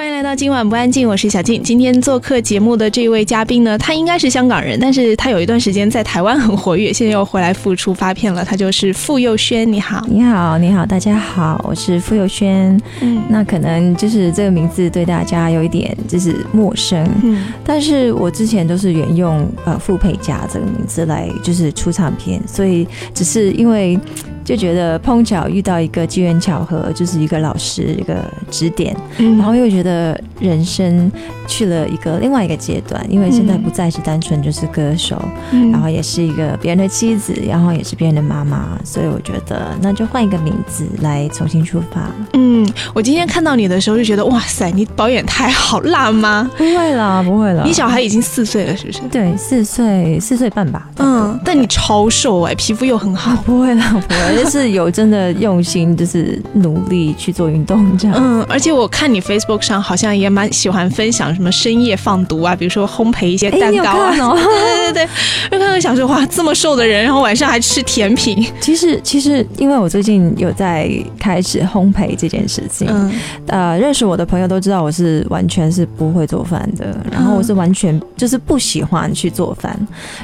[0.00, 1.62] 欢迎来到今晚不安静，我是小静。
[1.62, 8.42] 今天做客节目的这位嘉宾呢，他应该是香港人，但是他有一段时间在台湾很活跃，现在又回来复出发片了。
[8.42, 12.80] 他就是傅佑轩，你好，你好，你好，大家好，我是傅佑轩。
[13.02, 24.00] 嗯，那可能就是这个名字对大家有一点就是陌生，嗯，但是我之前都是沿用呃傅佩嘉这个名字来就是出唱片，所以只是因为。
[24.44, 28.16] 就觉得碰巧遇到一个机缘巧合，就是一个老师一个
[28.50, 31.10] 指点，然后又觉得人生
[31.46, 35.22] 去了一个另外一个阶段，因为现在不再是单纯就是歌手，
[35.70, 42.10] 然后也是一个别人的妻子，然后也是别人的妈妈，所以我觉得那就换一个名字来重新出发。
[42.32, 46.50] 嗯，我今天看到你的时候就觉得哇塞，你保养太好，辣吗？
[46.56, 47.62] 不会啦，不会啦。
[47.64, 49.00] 你小孩已经四岁了，是不是？
[49.10, 50.88] 对，四岁四岁半吧。
[50.98, 53.36] 嗯，但你超瘦哎，皮肤又很好。
[53.44, 54.29] 不会啦，不会。
[54.36, 58.16] 就是有真的用心，就是努力去做运动这样。
[58.18, 64.14] 嗯，而且我看你 Facebook 上好像也蛮喜欢分享什么深夜放毒啊，比如说烘焙一些蛋糕啊。
[64.14, 65.08] 对对 对，
[65.50, 68.46] 就看到想说哇，这么瘦的人，然后晚上还吃甜品。
[68.60, 73.12] 其实其实，因为我最近有在开始烘焙这件事情，嗯，
[73.46, 79.78] 呃，认识我的朋友都知道我是完全是不会做饭的，然后我是完全就是不喜欢去做饭。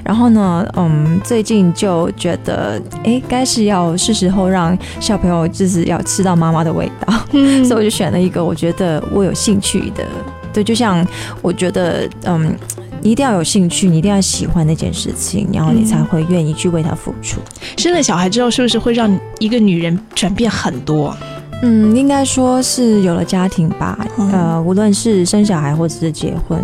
[0.04, 3.95] 然后呢，嗯，最近就觉得，哎，该是要。
[3.96, 7.12] 是时候让小朋友就是要吃到妈妈的味道，
[7.64, 10.04] 所以我就选了一个我觉得我有兴趣的。
[10.52, 11.06] 对，就像
[11.42, 12.56] 我觉得，嗯，
[13.02, 17.40] 你一定要有兴趣，你一定要喜欢那件事情，然后你才会愿意去为他付出。
[17.76, 21.14] 生了小孩之后，是不是会让一个女人转变很多？
[21.62, 23.98] 嗯，应该说是有了家庭吧。
[24.32, 26.58] 呃，无论是生小孩或者是结婚，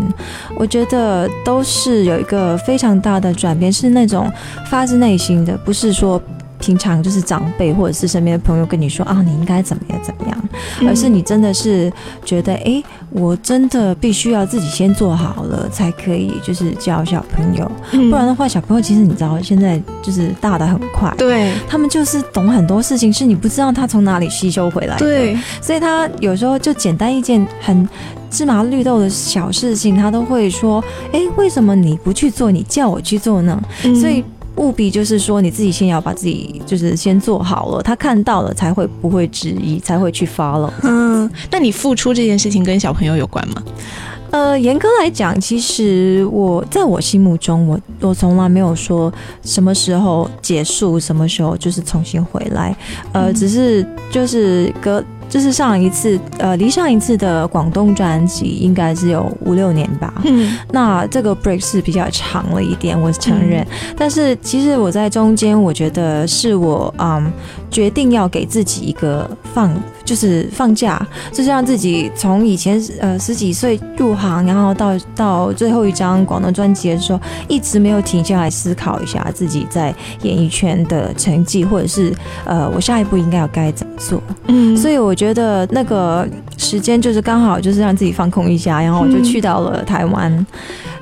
[0.56, 4.30] 我觉得都是有一个非常大的转变，是那种
[4.70, 6.18] 发自内心的，不是说。
[6.62, 10.44] 平常就是长辈或者是身边的朋友跟你说啊，你应该怎么样怎么样，
[10.86, 11.92] 而是你真的是
[12.24, 21.52] 觉得，哎，我真的必须要自己先做好了，才可以就是教小朋友，不然的话，小朋友其实你知道现在就是大的很快，对。
[21.68, 27.88] 他们就是懂很多事情，是你不知道他从哪里吸收回来的，对，所以他有时候就简单一件很
[28.30, 30.82] 芝麻绿豆的小事情，他都会说，
[31.12, 33.60] 哎，为什么你不去做，你叫我去做呢？
[34.00, 34.22] 所以。
[34.56, 40.70] 务必就是说，你自己先要把自己就是先做好了，他看到了才会不会质疑，才会去 follow。
[40.82, 43.62] 嗯，那你付出这件事情跟小朋友有关吗？
[44.30, 49.12] 呃，严格来讲，其实我在我心目中，我我从来没有说
[49.42, 52.74] 什么时候结束，什么时候就是重新回来。
[53.12, 55.02] 呃，只是就是隔。
[55.32, 60.12] 就是上一次，呃，离上一次的广东专辑应该是有五六年吧。
[60.26, 63.66] 嗯，那这个 break 是比较长了一点，我承认。
[63.96, 67.32] 但是其实我在中间，我觉得是我嗯
[67.70, 69.72] 决定要给自己一个放。
[70.12, 71.00] 就是放假，
[71.30, 77.18] 就是让自己从以前呃十几岁入行，然后到到最后一张广东专辑的时候，
[77.48, 82.12] 一直没有停下来思考一下自己在演艺圈的成绩，或者是
[82.44, 84.22] 呃我下一步应该要该怎么做。
[84.48, 90.46] 嗯，所以我觉得那个时间就是刚好就是让自己放空一下，然后我就去到了台湾。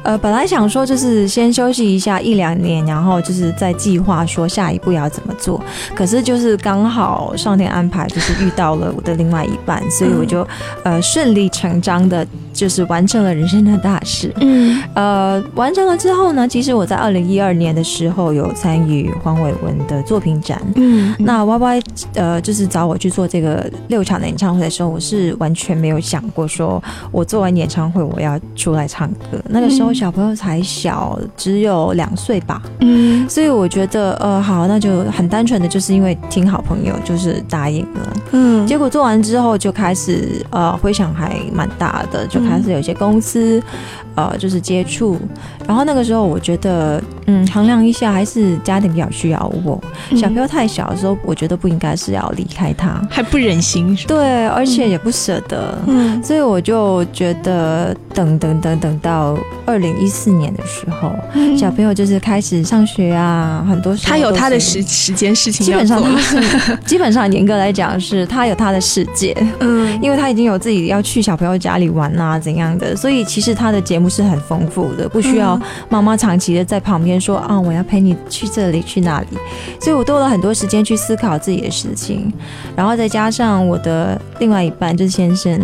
[0.02, 5.60] 呃，本来想说就是先休息一下一两年，然后就是再计划说下一步要怎么做。
[5.94, 10.46] 可是就是刚好上天安排，就是遇到了我的另外一半，所以我就
[10.84, 12.26] 呃顺理成章的。
[12.60, 14.30] 就是完成了人生的大事。
[14.38, 20.60] 嗯，呃，完成了之后呢，其实我在二零一二年的时候有参与黄伟文的作品展。
[20.74, 21.82] 嗯，那 Y Y
[22.16, 29.42] 呃，就是找我去做这个六场的演唱会的时候，我是完全没有想过说，我做完演唱会我要出来唱歌。
[29.48, 32.60] 那个时候小朋友才小，只有两岁吧。
[32.80, 38.12] 嗯，所以我觉得，呃，好，那就很单纯的就是因为听好朋友就是答应了。
[38.32, 42.38] 嗯，结果做完之后就开始，呃，回响还蛮大的，就。
[42.49, 43.62] 开它是有些公司，
[44.16, 45.18] 呃，就是接触，
[45.66, 49.80] 然后那个时候我觉得，嗯，衡量一下，还是家庭比较需要我。
[50.16, 61.12] 小朋友太小的时候，我觉得不应该是要离开他，还不忍心，对，而且也不舍得，嗯，所以我就觉得等等等等到二零一四年的时候，
[61.56, 72.30] 小朋友就是开始上学啊，很多他有他的时时间事情，基本上是基本上严格来讲是他有他的世界，嗯，因为他已经有自己要去小朋友家里玩啊。
[72.30, 79.26] 啊怎样的，所以其实他的节目是很丰富的，不需要妈妈长期的在旁边说啊我要陪你去这里去那里，
[79.80, 82.32] 所以我多了很多时间去思考自己的事情，
[82.74, 85.60] 然后再加上我的另外一半就是先生，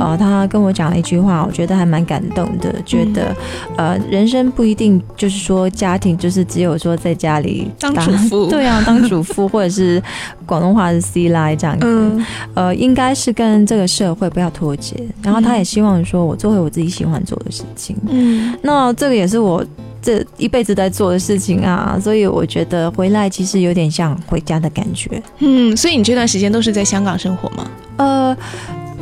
[0.00, 3.34] 呃他跟我讲了一句话，我觉得还蛮感动的，觉得
[3.76, 10.02] 呃人生不一定就是说家庭就是只有说在家里当主妇，对啊当主妇或者是
[10.44, 12.24] 广东话是 C 来这样子，
[12.54, 19.64] 呃应该是跟这个社会不要脱节，然后他也希望说我做回我自己喜欢做的事情，嗯，那这个也是我
[20.02, 27.70] 这一辈子在做的事情啊，所以我觉得回来其实有点像回家的感觉，嗯，所以你这段时间都是在香港生活吗？
[27.98, 28.36] 呃。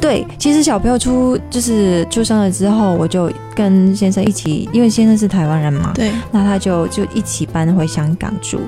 [0.01, 8.59] 对，其实小朋友出就是出生了之后，我就跟先生一起，因为先生是台湾人嘛，对，那他就就一起搬回香港住，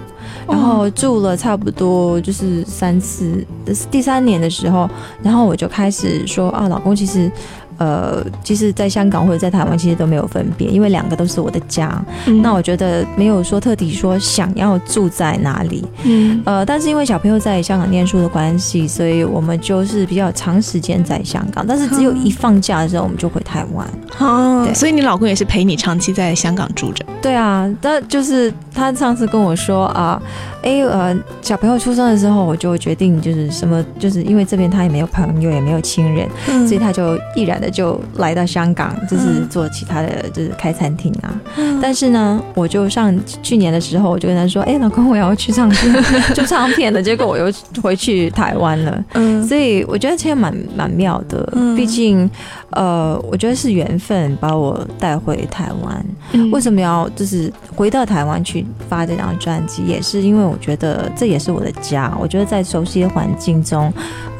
[0.48, 3.44] 然后住了差不多就是三次，
[3.90, 4.88] 第三年的时候，
[5.22, 7.30] 然后我就开始说啊，老公其实。
[7.78, 12.02] 呃，其实，在香港或者在台湾，其实都没有分别，因为两个都是我的家。
[12.42, 15.84] 那我觉得没有说特地说想要住在哪里。
[16.04, 21.66] 嗯，呃，但是因为小朋友在香港念书的关系，所以我们就是比较长时间在香港。
[21.66, 23.86] 但是只有一放假的时候，我们就回台湾。
[24.18, 27.04] 哦，所以你老公也是陪你长期在香港住着。
[27.20, 30.20] 对啊，但就是他上次跟我说啊，
[30.62, 36.26] 哎，呃，小朋友出生的时候，我就决定就是什么，就是因为这边他也没有朋友，也没有亲人，
[36.66, 37.65] 所以他就毅然的。
[37.70, 41.34] 就来到香港，就是做其他的，就是开餐厅啊。
[41.80, 46.04] 但是呢，我就上去年的时候，我就跟他说：“哎，老公，我要去唱片，
[46.34, 47.52] 就唱片了。”结果我又
[47.82, 49.04] 回去台湾了。
[49.14, 51.46] 嗯，所以我觉得其实蛮蛮妙的。
[51.76, 52.28] 毕竟，
[52.70, 56.06] 呃，我觉得是缘分把我带回台湾。
[56.50, 59.82] 为什么要就是回到台湾去发这张专辑？
[59.84, 62.16] 也是因为我觉得这也是我的家。
[62.20, 63.92] 我觉得在熟悉的环境中。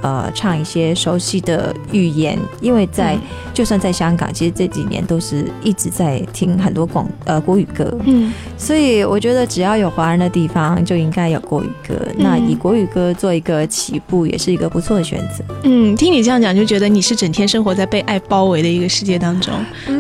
[0.03, 3.16] 呃，唱一些熟悉的语言，因为在
[3.55, 11.95] 就算在香港，其实这几年都是一直在听很多广呃国语歌，嗯，所以我觉得只要有华人的地方，就应该有国语歌。
[12.19, 15.43] 那以国语歌做一个起步，也是一个不错的选择。
[15.65, 19.55] 嗯，听你这样讲，就觉得你是整天生活在被爱包围的一个世界当中，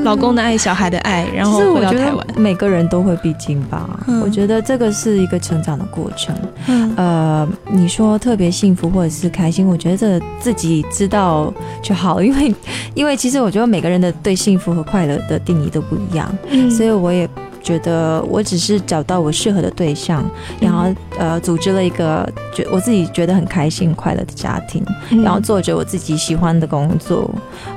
[0.04, 3.98] 老公的爱，小孩的爱，然后回到台湾，每个人都会必经吧。
[4.22, 6.36] 我觉得这个是一个成长的过程。
[6.66, 9.86] 嗯呃，你说特别幸福或者是开心，我觉得。
[9.86, 12.52] 觉得自己知道就好，因为
[12.92, 16.34] 因为其实我觉得每个人的对幸福和快乐的定义都不一样，
[16.70, 17.28] 所以我也。
[17.66, 20.24] 觉得我只是找到我适合的对象，
[20.60, 20.84] 然后
[21.18, 22.24] 呃组织了一个
[22.54, 24.84] 觉我自己觉得很开心快乐的家庭，
[25.24, 27.28] 然后做着我自己喜欢的工作。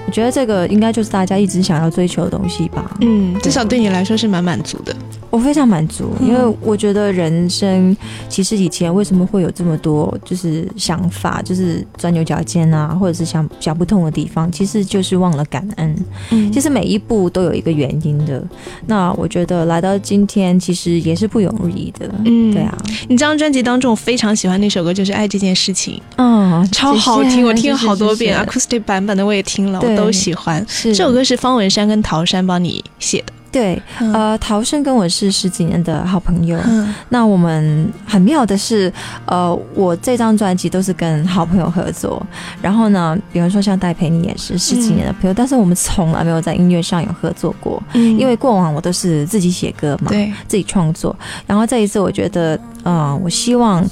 [0.06, 2.96] 我觉得这个应该就是大家一直想要追求的东西吧。
[3.02, 4.96] 嗯，至少对你来说是蛮满足的。
[5.32, 7.96] 我非常满足，因为我觉得人生
[8.28, 15.96] 其实以前为什么会有这么多就是想法，就是钻牛角尖啊，或者是想想不通的地方，其实就是忘了感恩。
[16.32, 18.44] 嗯，其实每一步都有一个原因的。
[18.86, 19.79] 那我觉得来。
[19.80, 22.06] 来到今天，其实也是不容易的。
[22.26, 22.78] 嗯，对啊。
[23.08, 25.96] 你这张专辑当中，我非常喜欢那首歌，就是《爱这件事情》。
[26.18, 30.66] 嗯，超好听，我听了好多遍，acoustic 版本的我也听了，我都喜欢。
[30.84, 33.32] 这首歌是方文山跟陶山帮你写的。
[33.52, 33.82] 对，
[34.14, 36.60] 呃，陶生跟我是十几年的好朋友。
[36.66, 38.92] 嗯那我们很妙的是，
[39.26, 42.22] 呃，我这张专辑都是跟好朋友合作。
[42.62, 47.82] 然后呢，比如说像戴佩妮也是十几年的朋友，但是我们从来没有在音乐上有合作过。
[47.94, 51.16] 嗯因为过往我都是自己写歌嘛，对，自己创作。
[51.48, 53.86] 然后这一次，我觉得，嗯，我希望。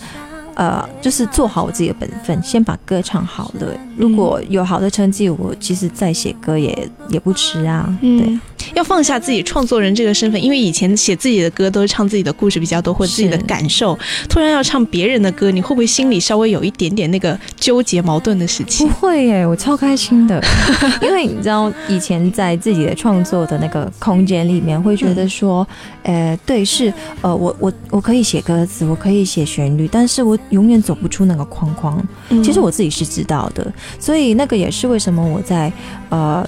[0.60, 3.68] 呃，就是做好我自己的本分，先把歌唱好了。
[3.96, 7.88] 如果有好的成绩，我其实再写歌也也不迟啊。
[8.02, 8.40] 对，
[8.74, 13.98] 要放下自己创作人这个身份，因为以前写自己的歌都是唱自己的故事比较多，或者自己的感受。
[14.28, 18.88] 突然要唱别人的歌，你会不会心里稍微有一点点那个纠结矛盾的事情？
[18.88, 20.44] 不会耶，我超开心的，
[21.02, 25.68] 因为你知道，以前在自己的创作的那个空间里面，会觉得说，
[26.04, 30.38] 呃，对，是呃，我我我可以写歌词，我可以写旋律，但是我。
[30.52, 32.02] 永远走不出那个框框，
[32.44, 35.72] 其实我自己是知道的，所以那个也是为什么我在
[36.08, 36.48] 呃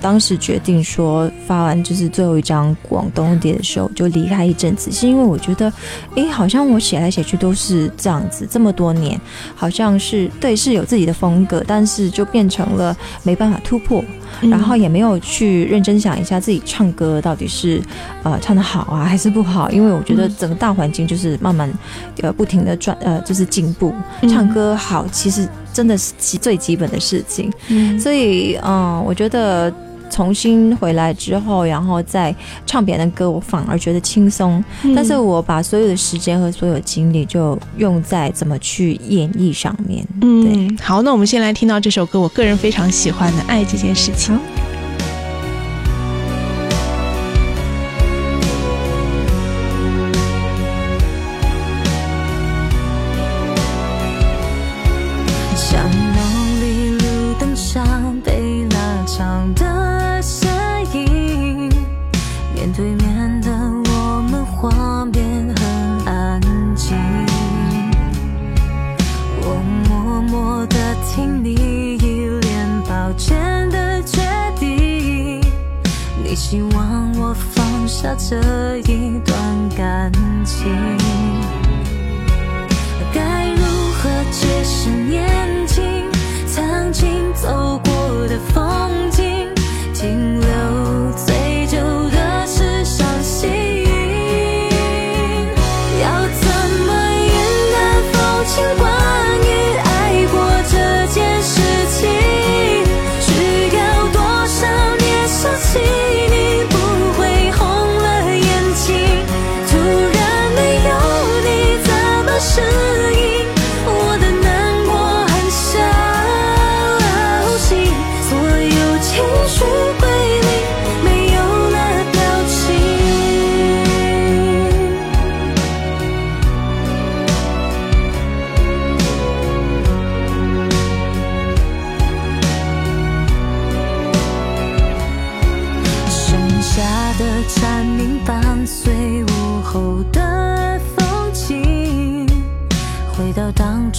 [0.00, 5.72] 当时决定说发完就是最后一张广东碟的时候就离开一阵子，是因为我觉得，
[6.14, 9.20] 哎，好像我写来写去都是这样子，这么多年，
[9.54, 14.04] 好像是对是有自己的风格，但是就变成了没办法突破。
[14.42, 17.80] 然后也没有去认真想一下自己唱歌到底是，
[18.22, 19.70] 呃，唱的好啊还是不好？
[19.70, 21.72] 因为我觉得整个大环境就是慢慢，
[22.20, 23.94] 呃，不停的转，呃，就是进步。
[24.28, 27.50] 唱歌好，其实真的是最基本的事情。
[27.98, 29.72] 所以，嗯，我觉得。
[30.10, 32.34] 重新回来之后，然后再
[32.64, 34.64] 唱别人的歌，我反而觉得轻松。
[34.94, 40.06] 但是我把所有的时间和所有精力就用在怎么去演绎上面。
[40.22, 44.34] 嗯，好，那我们先来听到这首歌，我个人非常喜欢的《爱这件事情》。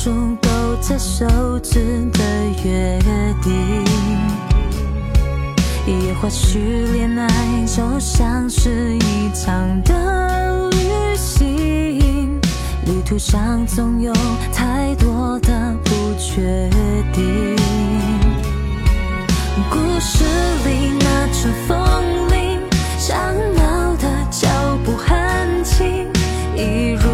[0.08, 0.48] 当初勾
[0.82, 2.24] 着手指的
[2.64, 2.98] 约
[3.44, 3.84] 定。
[5.86, 6.60] 也或许
[6.94, 7.28] 恋爱
[7.66, 10.78] 就像是一场的旅
[11.18, 12.40] 行，
[12.86, 14.14] 旅途上总有
[14.54, 16.70] 太多的不确
[17.14, 17.56] 定。
[19.70, 20.24] 故事
[20.66, 21.78] 里那串风
[22.32, 22.62] 铃，
[22.98, 23.18] 响
[23.56, 24.48] 闹的脚
[24.86, 26.08] 步很轻，
[26.56, 27.10] 一如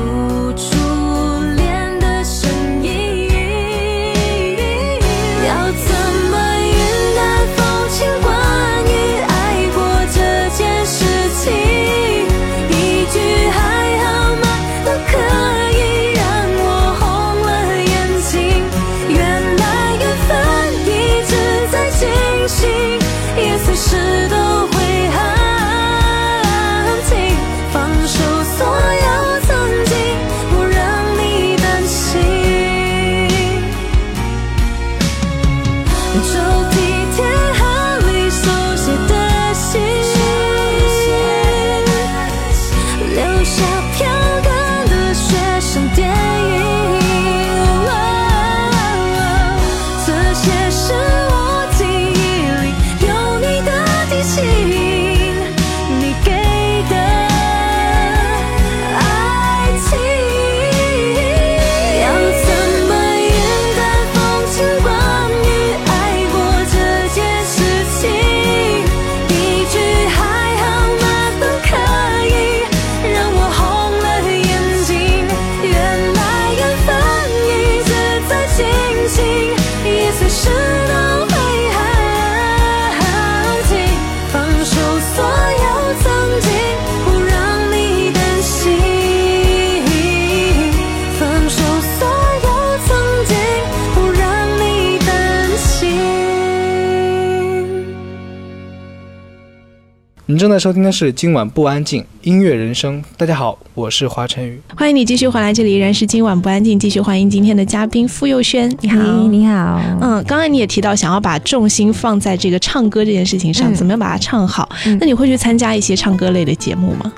[100.44, 103.02] 正在收听的是今晚不安静音乐人生。
[103.16, 104.60] 大家好，我是华晨宇。
[104.76, 114.68] 欢迎你继续回来，这里依然是今晚不安静，继续欢迎今天的嘉宾傅佑轩，你好，你好，嗯，刚才你也提到想要把重心放在这个唱歌这件事情上，嗯怎么样把它唱好？
[114.86, 117.14] 嗯那你会去参加一些唱歌类的节目吗？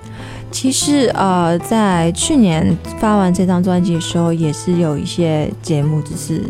[0.55, 2.65] 其实呃，在去年
[2.97, 6.41] 发完这张专辑的时候，也是有一些节目，只是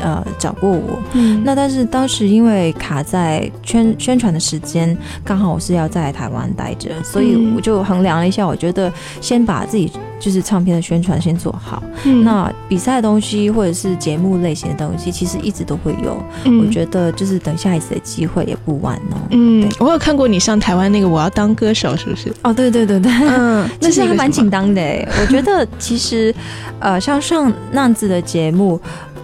[0.00, 0.96] 呃找过我。
[1.14, 11.82] 嗯那但是当时因为卡在宣宣传的时间，刚好我是要在台湾待着，所以嗯我就衡量了一下，我觉得先把自己就是唱片的宣传先做好。
[12.04, 16.16] 嗯那比赛的东西或者是节目类型的东西，其实一直都会有。
[16.44, 19.18] 嗯我觉得就是等下一次的机会也不晚哦。
[19.30, 22.32] 嗯对，我有看过你上台湾那个《我要当歌手》，是不是？
[22.42, 23.47] 哦，对对对对，嗯，
[23.80, 24.72] 那是还蛮紧张。
[24.74, 25.06] 的哎。
[25.20, 26.34] 我觉得其实，
[26.80, 28.80] 呃，像上那样子的节目，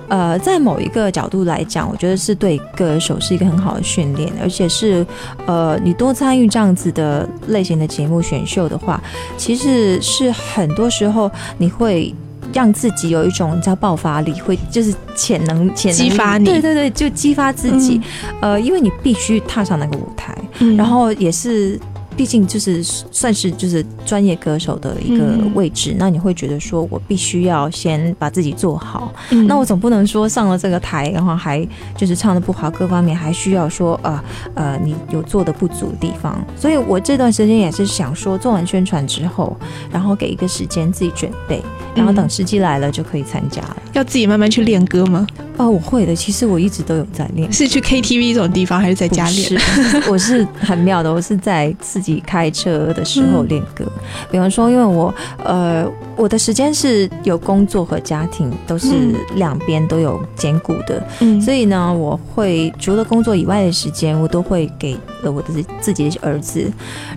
[0.09, 5.07] 呃，在某一个角度来讲，我觉得是对歌手是一个很好的训练，而且是
[5.47, 9.03] 呃，你多参与这样子的类型的节目选秀的话，
[9.37, 12.15] 其实是很多时候你会。
[12.53, 18.01] 让自己有一种叫爆发力，会就是潜能、潜能激发你对对对，就激发自己。
[18.41, 21.77] 呃，因为你必须踏上那个舞台，嗯然后也是
[22.17, 29.13] 毕竟就是算是就是专业歌手的一个位置，那你会觉得说我必须要先把自己做好，
[29.47, 31.67] 那我总不能说上了这个台，然后还
[31.97, 39.57] 就是唱的不好，各方面还需要说呃呃你有做的不足的地方，所以我这段时间也是想说做完宣传之后，
[39.91, 41.63] 然后给一个时间自己准备，
[41.95, 43.77] 然后等时机来了就可以参加了。
[43.93, 45.27] 要自己慢慢去练歌吗？
[45.57, 46.15] 哦，我会的。
[46.17, 47.53] 其实我一直都有在练。
[47.53, 49.61] 是去 KTV 这种地方，还是在家练？
[50.11, 53.85] 我是很妙的，我是在自己开车的时候练歌。
[54.31, 65.49] 比方说，因为我呃，我的时间是有工作和家庭都是两边都有兼顾的，嗯所以呢，我会除了工作以外的时间，我都会给了我的
[65.81, 66.69] 自己的儿子，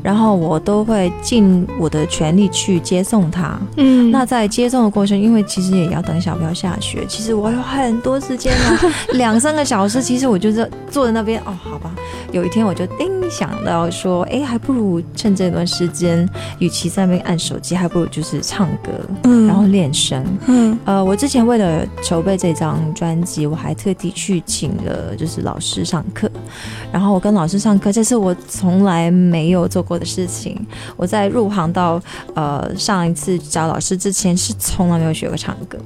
[0.04, 3.58] 然后我都会尽我的全力去接送他。
[3.78, 8.18] 嗯，那在接送的过程，因为其实也要等小朋友下学，其实我有很多。
[8.28, 8.82] 时间啊，
[9.14, 11.90] 两三个小时，其实我就是坐在那边哦，好吧。
[12.32, 16.28] 有一天我就叮想到说，哎，还不如趁这段时间，
[16.60, 26.32] 与其在那边按手机，还不如就是唱歌，嗯，然后练声，嗯，呃，我之前为了筹备这张专辑，我还特地去请了就是老师上课，
[26.92, 30.58] 然后我跟老师上课，这是我从来没有做过的事情。
[30.96, 32.02] 我在入行到
[32.34, 35.78] 呃上一次找老师之前，是从来没有学过唱歌，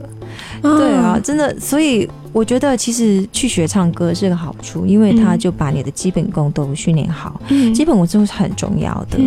[0.61, 2.07] 对啊，真的，所以。
[2.33, 9.19] 我觉得其实去学唱歌是个好处，因为他就把你的基本功都训练好，嗯基本功是很重要的。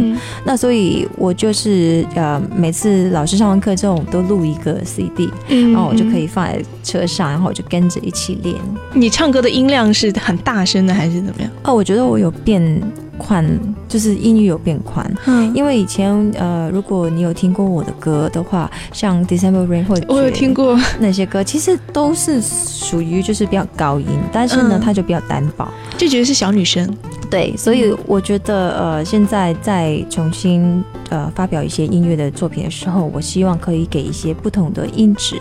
[0.44, 8.56] 那所以，我就是呃，每次老师上完课之后，我们都录一个 CD，然后我就可以放在车上，然后我就跟着一起练。
[8.94, 11.50] 你唱歌的音量是很大声的，还是怎么样？
[11.64, 12.82] 哦，我觉得我有变。
[13.18, 13.44] 宽
[13.88, 20.78] 就是音域有变宽，嗯，因为以前呃，如果你有听过我的歌的话，像 December Rain 或者我有听过。
[20.98, 25.66] 那些歌，其实都是属于就是比较高音，但是呢，它就比较单薄，
[25.96, 26.88] 就觉得是小女生。
[27.34, 35.34] 对，所以我觉得呃，现在在重新呃发表一些音乐的作品的时候，我希望可以给一些不同的音质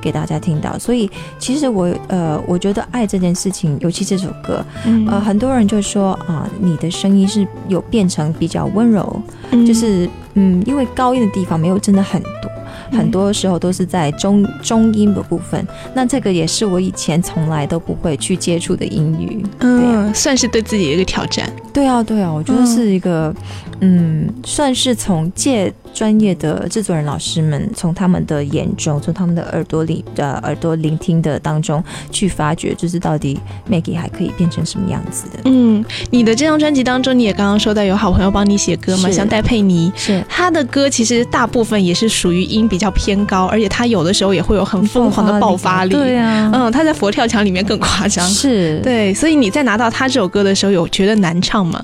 [0.00, 0.76] 给大家听到。
[0.76, 4.64] 所以其实我呃，我觉得爱这件事情，尤其这首歌，
[5.08, 9.22] 呃，很多人就说啊，你的声音是有变成比较温柔，
[9.64, 12.50] 就是嗯，因为高音的地方没有真的很多。
[12.92, 21.50] 很多时候都是在中中音的部分，那这个也是我以前从来都不会去接触的英语，嗯，算是对自己的一个挑战。
[21.72, 23.34] 对啊，对啊，我觉得是一个，
[23.80, 35.38] 嗯，算是从借专业的制作人老师们，从他们的眼中，从他们的耳朵里的耳朵聆听的当中去发掘，就是到底 Maggie 还可以变成什么样子的。
[35.46, 45.92] 嗯，你的这张专辑当中，你也刚刚说到有好朋友帮你写歌嘛，像戴佩妮，是他的歌其实大部分也是属于音比较偏高，而且他有的时候也会有很疯狂的爆发力。
[45.92, 48.28] 对啊，嗯，他在佛跳墙里面更夸张。
[48.28, 51.82] 是对，所以你在拿到他这首歌的时候，有觉得难唱吗？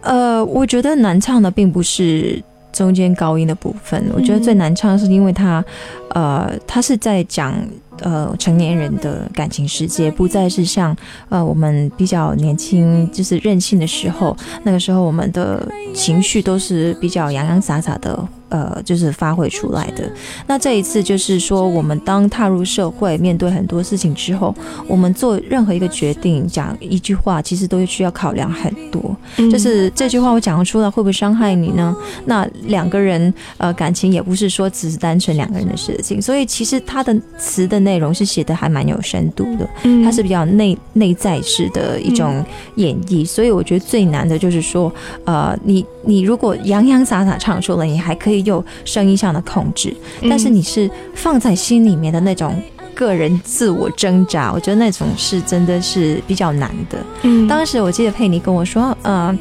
[0.00, 5.64] 呃，我觉得难唱的并不是中间高音的部分，我觉得最难唱是因为它，
[6.10, 7.54] 呃，它是在讲
[8.00, 10.96] 呃成年人的感情世界，不再是像
[11.28, 18.28] 呃我们比较年轻就是任性的时候，那个时候我们的情绪都是比较洋洋洒洒的。
[18.52, 20.04] 呃，就是发挥出来的。
[20.46, 24.54] 那这一次就是说，我们当踏入社会，面对很多事情之后，
[24.86, 29.16] 我们做任何一个决定，讲一句话，其实都需要考量很多。
[29.50, 31.96] 就是这句话我讲出来会不会伤害你呢？
[32.26, 39.66] 那两个人呃感情也不是说只是单纯两个人的事情，所以其实他的词的内容是写的还蛮有深度的。
[39.84, 42.44] 嗯，它是比较内内在式的一种
[42.76, 43.24] 演绎。
[43.24, 44.92] 所以我觉得最难的就是说，
[45.24, 48.42] 呃，你你如果洋洋洒洒唱出了，你还可以。
[48.42, 49.96] 有声音上的控制，
[50.28, 52.60] 但是你是放在心里面的那种
[52.92, 56.98] 个人自我挣扎，我觉得那种是真的是比较难的。
[57.22, 59.38] 嗯，当时我记得佩妮跟我说，呃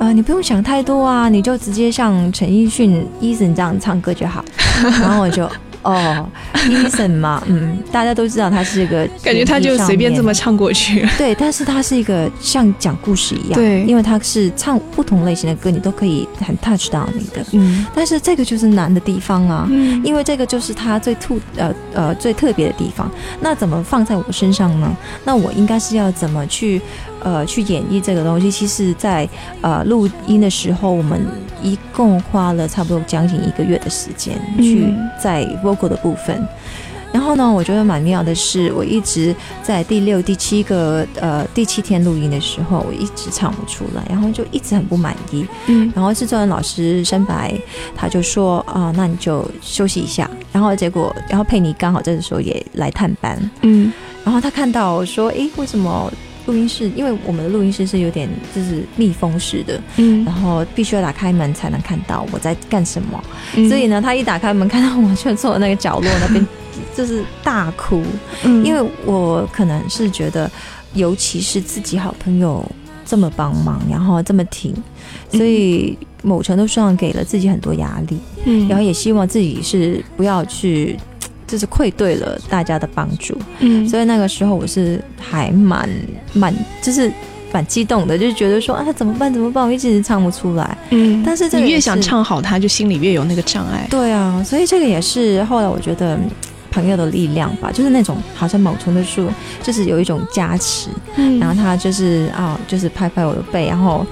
[0.00, 4.44] 呃，你不用想太多啊，你就直接像陈奕迅、Eason 这样唱歌就好。
[4.82, 5.48] 然后我就。
[5.82, 11.06] 哦，Eason 嘛，嗯，大家都知道他是一个， 感觉他就随便这么唱过去。
[11.16, 17.44] 对，但是他是一个像讲故事一样，对，因为他是唱不同类型的歌，你都可以很 touch 到你的。
[17.52, 23.10] 嗯，但是这个就是难的地方啊，嗯，因为这个就是他最突呃呃最特别的地方。
[23.40, 24.96] 那怎么放在我身上呢？
[25.24, 26.80] 那我应该是要怎么去？
[27.22, 29.28] 呃，去演绎这个东西，其实，在
[29.60, 31.26] 呃录音的时候，我们
[31.62, 36.46] 一共花了差不多将近一个月的时间去在 vocal 的部分。
[37.12, 45.44] 然后呢，我觉得蛮妙的是，我一直在第六、第七个呃第七天录音的时候，我一直唱不出来，然后就一直很不满意。
[45.66, 47.52] 嗯，然后制作人老师申白
[47.96, 50.30] 他就说啊，那你就休息一下。
[50.52, 53.50] 然后结果，然后佩妮刚好这个时候也来探班。
[53.62, 53.92] 嗯，
[54.24, 56.10] 然后他看到我说，哎，为什么？
[56.50, 60.24] 录音室，因为我们的录音室是有点就是密封式的，嗯。
[60.24, 63.22] 然后必须要打开门才能看到我在干什么。
[63.54, 63.68] 嗯。
[63.68, 66.44] 所以呢，他一打开门看到我就坐在那个角落那边，
[66.94, 68.02] 就是大哭，
[68.42, 68.64] 嗯。
[68.64, 70.50] 因为我可能是觉得，
[70.94, 72.68] 尤其是自己好朋友
[73.06, 74.74] 这么帮忙，然后这么挺，
[75.30, 78.66] 所以某程度上给了自己很多压力，嗯。
[78.68, 80.98] 然后也希望自己是不要去。
[81.50, 85.88] 就是愧对了大家的帮助，嗯所以那个时候我是还蛮
[86.32, 87.10] 蛮就是
[87.52, 90.78] 蛮激动的，就是觉得说啊怎么办怎么办，我一直唱不出来。
[90.90, 93.86] 嗯但是你越想唱好它，就心里越有那个障碍。
[93.90, 96.30] 对啊，所以这个也是后来我觉得嗯
[96.70, 99.28] 朋友的力量吧，就是那种好像某程度数
[99.60, 104.06] 就是有一种加持，嗯然后他就是啊，就是拍拍我的背，然后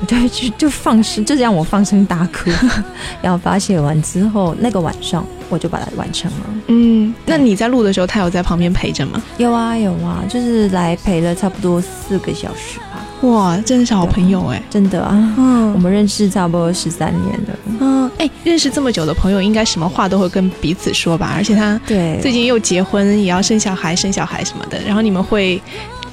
[0.00, 2.50] 我就就就放声，就是让我放声大哭，
[3.20, 6.36] 然后发泄完之后，那个晚上我就把它完成了。
[6.68, 9.20] 嗯，那你在录的时候，他有在旁边陪着吗？
[9.38, 14.62] 有啊有啊，就是来陪了差不多四个小时吧，哇，真的是好朋友哎。
[14.70, 17.58] 真的啊，嗯我们认识差不多十三年了。
[17.80, 21.32] 嗯，哎，认识这么久的朋友，应该什么话都会跟彼此说吧？
[21.36, 25.60] 而且他对，最近又结婚，也要生小孩、生小孩什么的，然后你们会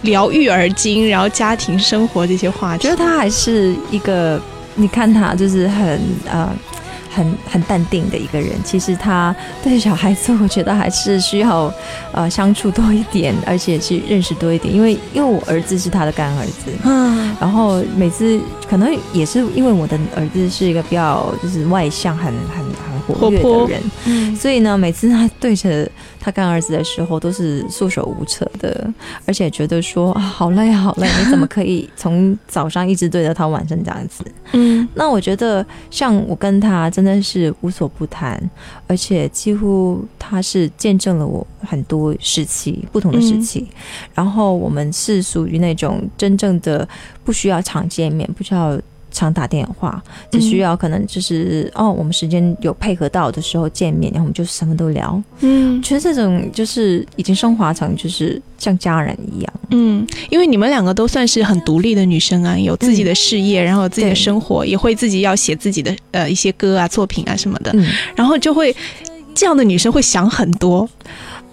[0.06, 2.96] 聊育儿经，然后家庭生活这些话觉得。
[2.96, 4.40] 他还是一个，
[4.76, 6.00] 你看他就是很
[6.32, 6.50] 呃。
[7.16, 11.74] 很很淡定的一个人，其实他对小孩子，我觉得还是需要
[12.12, 14.76] 呃相处多一点，而且去认识多一点。
[14.76, 18.38] 因为 因为我儿子是他的干儿子，嗯然后每次
[18.70, 25.90] 可能也是因为我的儿子是一个比较就是外向、很很很活泼的人，嗯所以呢，每次他对着
[26.20, 28.92] 他干儿子的时候，都是束手无策的，
[29.26, 34.24] 而且觉得说啊，好累好累，你怎么可以从早上一直对着他晚上这样子？
[34.54, 38.42] 嗯那我觉得，像我跟他真的是无所不谈，
[38.88, 43.68] 而且几乎他是见证了我很多时期，不同的时期。
[44.14, 46.88] 然后我们是属于那种真正的
[47.24, 48.80] 不需要常见面，不需要。
[49.16, 55.22] 常打电话，只需要可能就是、哦，我们时间有配合到的时候见面，然后我们就什么都聊。
[55.40, 59.54] 嗯觉得这种就是已经升华成就是像家人一样。
[59.72, 68.76] 嗯，因为你们两个都算是很独立的女生啊，有自己的事业，然后有自己的生活，也会自己要写自己的呃一些歌啊、作品啊什么的，嗯，然后就会
[69.34, 70.88] 这样的女生会想很多。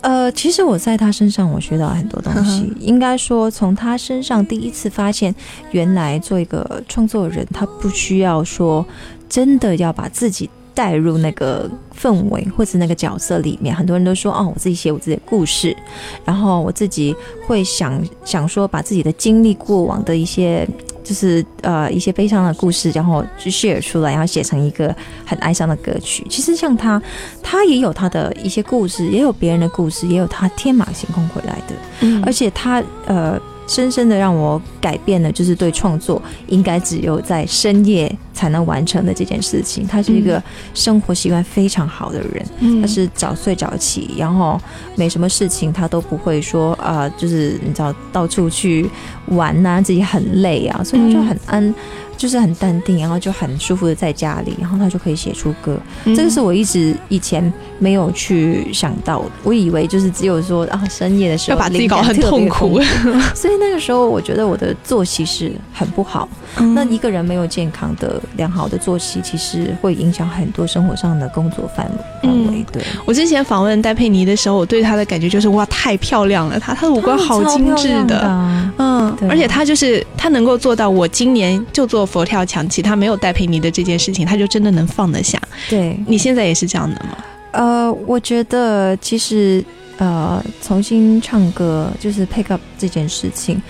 [0.03, 5.35] 呃，其实我在他身上我学到很多东西， 应该说从他身上第一次发现，
[5.71, 8.85] 原来做一个创作人，他不需要说
[9.29, 13.75] 真的要把自己带入那个氛围或者那个角色里面。
[13.75, 15.77] 很多人都说，哦，我自己写我自己的故事，
[16.25, 17.15] 然后我自己
[17.47, 20.69] 会想想说，把自己的经历过往的一些。
[21.05, 24.95] 就是呃一些悲伤的故事，然后去 share 出来，然后写成一个
[25.27, 26.25] 很哀伤的歌曲。
[26.31, 27.03] 其实像他，
[27.43, 31.75] 他也有他的一些故事，也有别人的故事，也有他天马行空回来的。
[32.03, 39.87] 嗯而且他呃，深深的让我改变了，就是对创作应该只有在深夜才能完成的这件事情。
[39.87, 40.43] 他是一个
[40.75, 44.61] 生活习惯非常好的人，嗯他是早睡早起，然后
[44.97, 48.89] 没什么事情他都不会说呃，就是你知道到处去
[49.29, 51.75] 玩呐、自己很累啊，所以他就很安。
[52.17, 55.79] 就是很淡定，然后就很舒服的在家里，然后他就可以写出歌。
[56.05, 62.81] 嗯这个是我一直以前没有去想到的，我以为就是只有说啊深夜的时候要把自己搞很痛苦
[63.35, 66.29] 所以那个时候我觉得我的作息是很不好。
[66.59, 72.29] 嗯那一个人没有健康的良好的作息，其实会影响很多生活上的工作范围。
[72.29, 78.19] 范围对，我之前访问戴佩妮的时候，我对她的感觉就是哇，太漂亮了，她她的五官好精致的的。
[78.21, 85.41] 啊嗯，而且她就是她能够做到，我今年就做佛跳墙，其他没有戴佩妮的这件事情，他就真的能放得下。
[85.69, 87.17] 对，你现在也是这样的吗？
[87.53, 89.65] 呃，我觉得其实
[89.99, 93.61] 呃，重新唱歌就是 pick up 这件事情，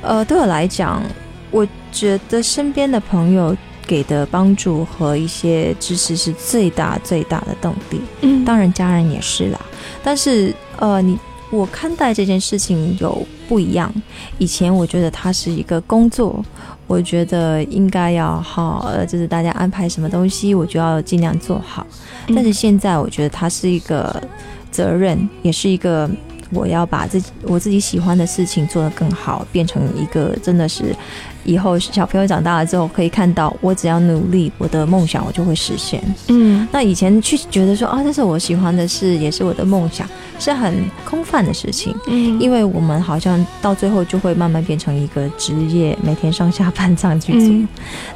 [0.00, 1.02] 呃，对我来讲，
[1.50, 3.54] 我觉得身边的朋友
[3.86, 8.00] 给的帮助和一些支持是最大最大的动力。
[8.20, 9.60] 嗯当然，家人也是啦。
[10.04, 11.18] 但是，呃，你
[11.52, 13.92] 我看待这件事情有不一样。
[14.38, 16.42] 以前我觉得它是一个工作，
[16.86, 21.86] 我觉得应该要好，呃，就是大家安排什么东西，我就要尽量做好。
[22.28, 24.22] 嗯但是现在我觉得它是一个
[24.70, 26.08] 责任，也是一个
[26.50, 30.96] 我要把自己我自己喜欢的事情做得更好，变成一个真的是
[31.44, 36.02] 以后小朋友长大了之后可以看到，我只要努力，我的梦想我就会实现。
[36.28, 41.94] 嗯那以前去觉得说啊，这是我喜欢的事，也是我的梦想，是很空泛的事情。
[42.06, 47.48] 嗯因为我们好像到最后就会慢慢变成一个职业，每天上下班这样去做。
[47.48, 47.68] 嗯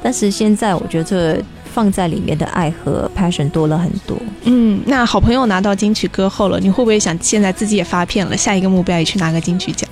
[0.03, 4.17] 但是现在我觉得放在里面的爱和 passion 多了很多。
[4.45, 9.89] 嗯，那好朋友拿到金曲歌后了，你会不会想现在自己也发片了，下一个目标也去拿个金曲奖？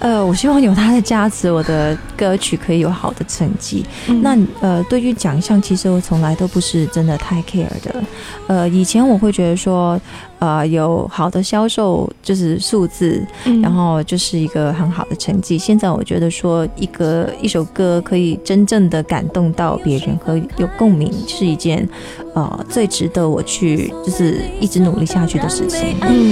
[0.00, 3.84] 呃，我希望有他的加持，我的歌曲可以有好的成绩。
[4.20, 8.04] 那呃，对于奖项，其实我从来都不是真的太 care 的。
[8.46, 9.98] 呃，以前我会觉得说，
[10.40, 13.26] 呃，有好的销售就是数字，
[13.62, 15.56] 然后就是一个很好的成绩。
[15.56, 21.88] 现在我觉得说，一个一首歌可以真正的感动到别人和有共鸣，是一件
[22.34, 25.96] 呃最值得我去就是一直努力下去的事情。
[26.02, 26.30] 嗯。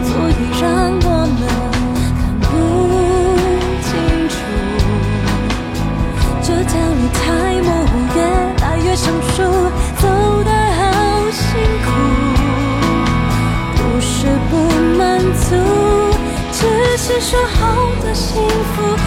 [0.00, 0.66] 足以让
[1.02, 1.40] 我们
[2.12, 2.46] 看不
[3.82, 3.88] 清
[4.28, 4.34] 楚
[6.42, 7.22] 这条路太
[7.62, 8.18] 模糊越
[8.60, 9.36] 来越生疏
[9.98, 10.04] 走
[10.44, 10.80] 得好
[11.30, 11.46] 辛
[11.84, 11.86] 苦
[13.76, 14.52] 不是不
[14.98, 15.46] 满足
[16.52, 17.60] 只是说好
[18.02, 19.05] 的幸福。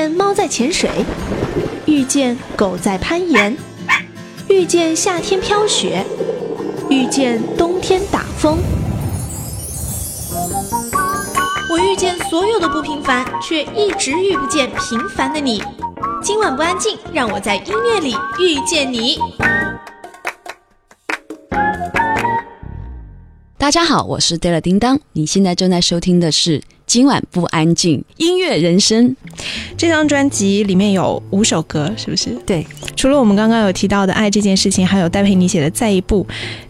[0.00, 0.88] 见猫在潜水，
[1.84, 3.54] 遇见狗在攀岩，
[4.48, 6.02] 遇见夏天飘雪，
[6.88, 8.56] 遇见冬天打风。
[11.70, 15.62] 我遇见所有的不平凡，却一直遇不见平凡的你。
[16.22, 19.18] 今晚不安静，让我在音乐里遇见你。
[23.58, 26.62] 大家好，我是 Della 叮当，你现在正在收听的是。
[26.90, 29.14] 今晚不安静，音乐人生
[29.76, 32.30] 这张专辑里面有五首歌，是不是？
[32.44, 36.26] 对，除了我们刚刚有提到的《爱这件事情》，还有戴佩妮写的《再一步》，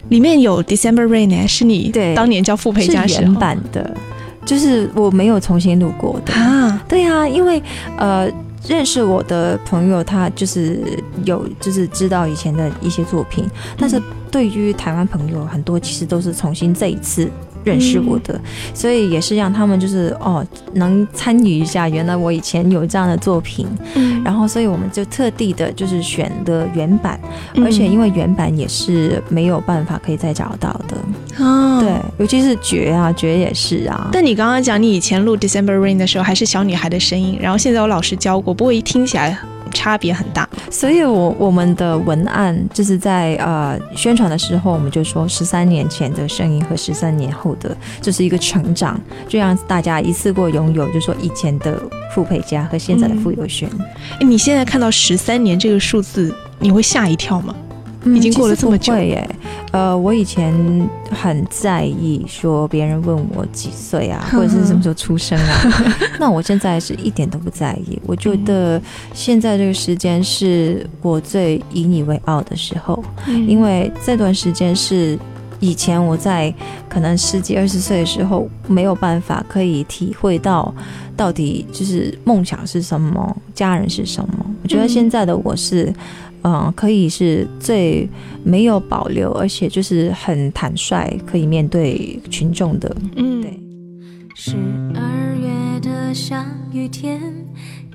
[0.09, 3.97] 里面有《December Rain》呢，是你对当年叫傅培佳原版的，
[4.45, 6.85] 就是我没有重新录过的啊。
[6.87, 7.59] 对啊，因为
[7.97, 8.31] 呃，
[8.67, 10.83] 认识我的朋友他就是
[11.25, 13.43] 有就是知道以前的一些作品，
[13.75, 17.27] 但是对于台湾朋友很多其实都是重新这一次。
[17.63, 18.39] 认识我的，
[18.73, 21.87] 所以也是让他们就是哦，能参与一下。
[21.87, 27.19] 原来我以前有这样的作品，嗯，然后所以我们就特地的就是选的原版，
[27.57, 31.79] 而且因为原版也是没有办法可以再找到的哦。
[31.81, 34.09] 对，尤其是绝啊，绝也是啊。
[34.11, 39.37] 但你刚刚讲你以前录《December Rain》的时候还是小女孩的声音，然后现在我老师教过，不过一听起来
[39.71, 40.47] 差别很大。
[40.69, 51.81] 所以，我我们的文案就是在呃宣传的时候，我们就说十三年前的声音和十三年后的，就是一个成长，就让大家一次过拥有，就说以前的
[52.13, 53.69] 傅佩嘉和现在的傅友轩。
[54.19, 57.55] 哎，你现在看到十三年这个数字，你会吓一跳吗？
[58.05, 59.29] 已经过了这么久耶，
[59.71, 60.51] 呃，我以前
[61.11, 65.85] 很在意说别人问我几岁啊，或者是什么时候出生啊。
[66.19, 67.99] 那我现在是一点都不在意。
[68.07, 68.81] 我觉得
[69.13, 75.17] 现在这个时间是我最以你为傲的时候，因为这段时间是
[75.59, 76.51] 以前我在
[76.89, 80.73] 可能十几二十岁的时候没有办法可以体会到
[81.15, 84.45] 到底就是梦想是什么，家人是什么。
[84.63, 85.93] 我觉得现在的我是。
[86.43, 88.09] 嗯，可以是最
[88.43, 92.95] 没有保留，而且就是很坦率，可以面对群众的。
[93.15, 93.59] 嗯，对。
[94.33, 94.55] 十
[94.95, 97.19] 二月的下雨天，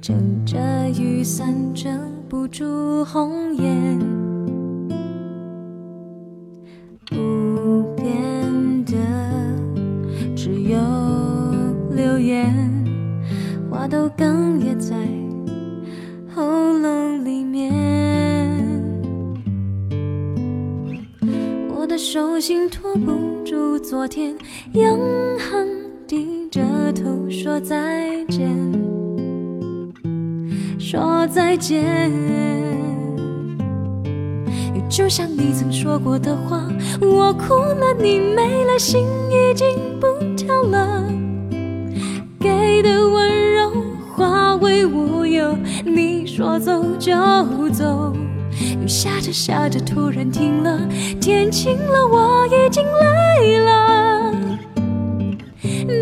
[0.01, 0.57] 撑着
[0.99, 1.91] 雨伞遮
[2.29, 3.99] 不住红颜。
[7.07, 8.95] 不变的
[10.35, 10.79] 只有
[11.91, 12.53] 流言，
[13.71, 14.95] 花都哽咽在
[21.97, 24.37] 手心托不住昨天，
[24.75, 24.99] 央
[25.39, 25.67] 行
[26.07, 26.61] 低着
[26.93, 28.47] 头说再见，
[30.79, 32.13] 说再见。
[34.91, 36.69] 就像你曾说过的话，
[37.01, 39.67] 我哭了，你没了，心已经
[39.99, 40.07] 不
[40.37, 41.03] 跳了。
[42.39, 43.73] 给的温柔
[44.15, 47.13] 化为乌有，你说走就
[47.71, 48.13] 走。
[48.61, 50.81] 雨下着下着，突然停了，
[51.21, 54.33] 天晴了，我已经累了，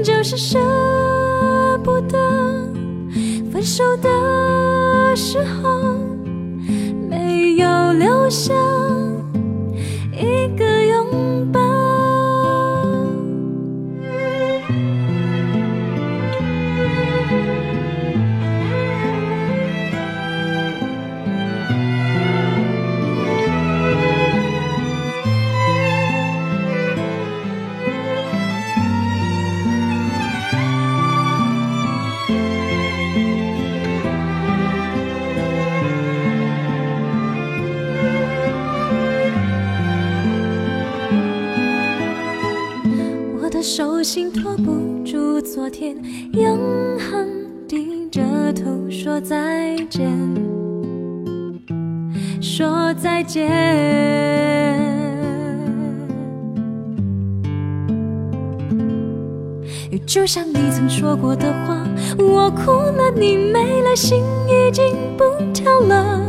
[0.04, 0.58] 就是舍
[1.82, 2.18] 不得
[3.52, 5.96] 分手的时候，
[7.08, 8.52] 没有留下
[44.04, 45.96] 心托不住昨天，
[46.34, 46.58] 永
[46.98, 47.26] 恒
[47.66, 48.20] 低着
[48.52, 50.06] 头说再见，
[52.38, 53.50] 说再见。
[60.06, 61.82] 就像你曾说过的话，
[62.18, 64.84] 我哭了，你没了，心已经
[65.16, 66.20] 不跳了。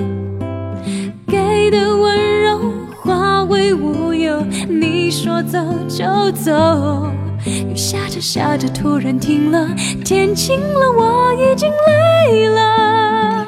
[1.27, 2.57] 给的温柔
[3.01, 5.59] 化为乌有，你说走
[5.89, 7.11] 就走。
[7.45, 9.69] 雨下着下着，突然停了，
[10.03, 13.45] 天晴了，我已经累了，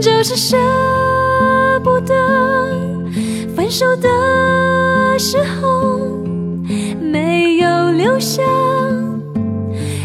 [0.00, 0.56] 就是舍
[1.84, 2.14] 不得
[3.54, 4.08] 分手的
[5.18, 6.00] 时候，
[7.00, 8.42] 没有留下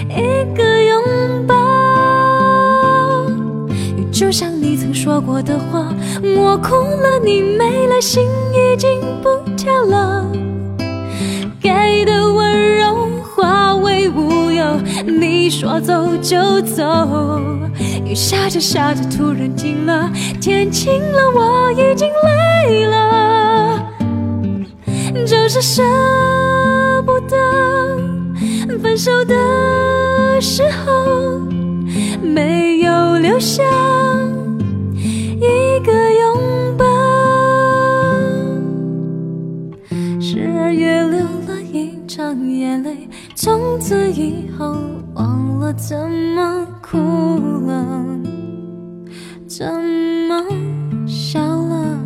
[0.10, 1.56] 一个拥抱。
[4.12, 5.88] 就像你曾说过的话，
[6.22, 10.28] 我哭了，你没了，心已经不跳了。
[11.60, 12.31] 给的
[15.06, 16.84] 你说走就走。
[18.06, 22.10] 雨下着下着突然停了，天晴了，我已经
[22.68, 23.80] 累了，
[25.26, 25.82] 就是舍
[27.06, 27.38] 不得
[28.82, 31.40] 分手的时候，
[32.22, 33.64] 没有留下
[43.44, 44.78] 从此以后
[45.16, 47.00] 忘了怎么哭
[47.66, 48.06] 了，
[49.48, 49.66] 怎
[50.30, 50.46] 么
[51.08, 51.98] 笑了。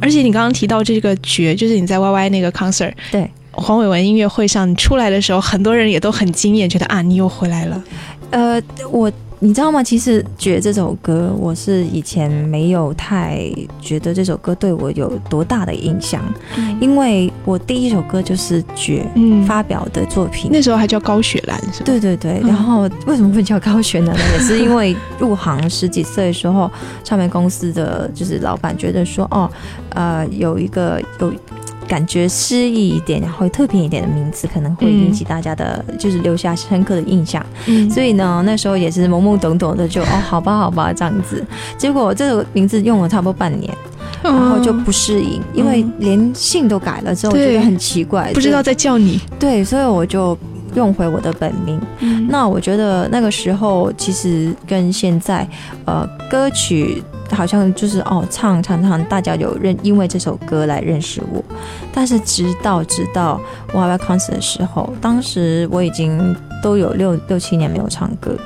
[0.00, 7.82] 而且你刚刚提到这个绝，就是你在 Y Y 那个 concert，对黄伟文音乐会上你出来的时候，很多人也都很惊艳，觉得啊，你又回来了。
[8.30, 9.12] 呃，我。
[9.42, 9.82] 你知道吗？
[9.82, 13.50] 其实《绝》这首歌，我是以前没有太
[13.80, 16.22] 觉得这首歌对我有多大的影响，
[16.78, 19.02] 因为我第一首歌就是《绝》
[19.46, 21.86] 发表的作品，那时候还叫高雪兰，是吧？
[21.86, 22.38] 对对对。
[22.44, 24.22] 然后为什么会叫高雪兰呢？
[24.34, 26.70] 也是因为入行十几岁的时候，
[27.02, 29.50] 唱片公司的就是老板觉得说，哦，
[29.94, 31.32] 呃，有一个有。
[31.90, 37.44] 感觉诗意一点，然后特别一点的名字，可能会引起大家的，就是留下深刻的印象。
[37.66, 41.44] 嗯所以呢，那时候也是懵懵懂懂的就，哦，好吧，好吧，这样子。
[41.76, 43.74] 结果这个名字用了差不多半年，
[44.22, 49.20] 然后就不适应，因为连姓都改了之后，我觉得很奇怪，不知道在叫你。
[49.36, 50.38] 对，所以我就
[50.76, 51.80] 用回我的本名。
[51.98, 55.44] 嗯那我觉得那个时候其实跟现在，
[55.86, 61.42] 呃，歌曲好像就是哦，唱唱唱，大家有认因为这首歌来认识我。
[61.92, 63.40] 但是直到直到
[63.72, 68.36] Y Y Concert 的时候，当时我已经都有六六七年没有唱歌，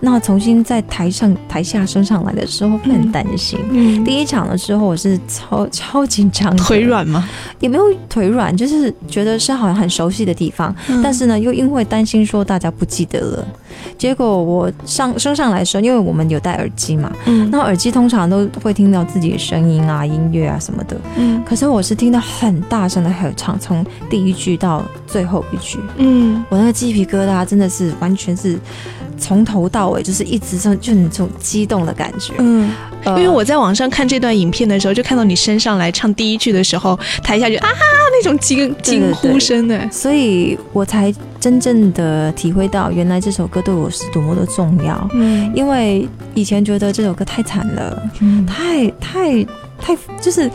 [0.00, 3.58] 那重新在台上台下升上来的时候，会很担心。
[3.70, 4.04] 嗯。
[4.04, 7.28] 第一场的时候，我是超 超紧张，腿软吗？
[7.58, 11.00] 也没有腿软，就是觉得是好像很熟悉的地方，嗯。
[11.02, 13.46] 但是呢，又因为担心说大家不记得了，
[13.98, 17.48] 结果我上升上来的时候，因为我们有戴耳机嘛，嗯。
[17.50, 21.42] 那耳机通常都会听到自己的声音啊、音乐啊什么的，嗯。
[21.44, 26.44] 可是我是听到很大声的合唱，从第一句到最后一句，嗯。
[26.48, 28.58] 我那个鸡皮疙瘩真的是完全是
[29.18, 32.32] 从头到尾，就是一直就就那种激动的感觉。
[32.38, 32.70] 嗯，
[33.04, 33.18] 呃。
[33.18, 37.68] 因为我在网上看这段影片的时候，就看到你升上来唱第一句的时候，台下就啊
[38.12, 39.88] 那种惊惊呼声的。
[39.90, 45.08] 所以我才真正的体会到，原来这首歌对我是多么的重要。
[45.14, 49.44] 嗯因为以前觉得这首歌太惨了，嗯太太
[49.80, 50.50] 太就是。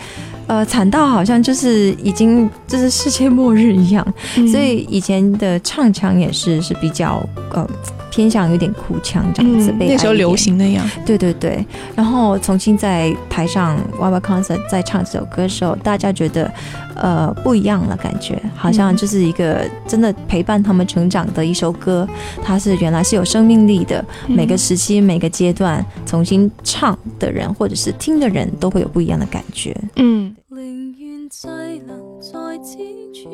[0.48, 4.06] 呃，惨到好像就是已经就是世界末日一样，
[4.38, 7.68] 嗯所以以前的唱腔也是是比较呃
[8.16, 10.90] 偏向有点哭腔这样子，嗯被那时候流，行那样。
[11.06, 11.66] 对对对。
[11.94, 16.50] 然后重新在台上 Y Y Concert 在唱这首歌的时候，大家觉得
[16.96, 22.08] 呃不一样了，感觉好像嗯就是一个真的陪伴他们成长的一首歌，
[22.42, 29.76] 它是原来是有生命力的，嗯每个时期、每个阶段重新唱的人或者是听的人都会有不一样的感觉。
[29.98, 30.62] 嗯寧
[30.98, 32.78] 願滯留在此
[33.14, 33.30] 處，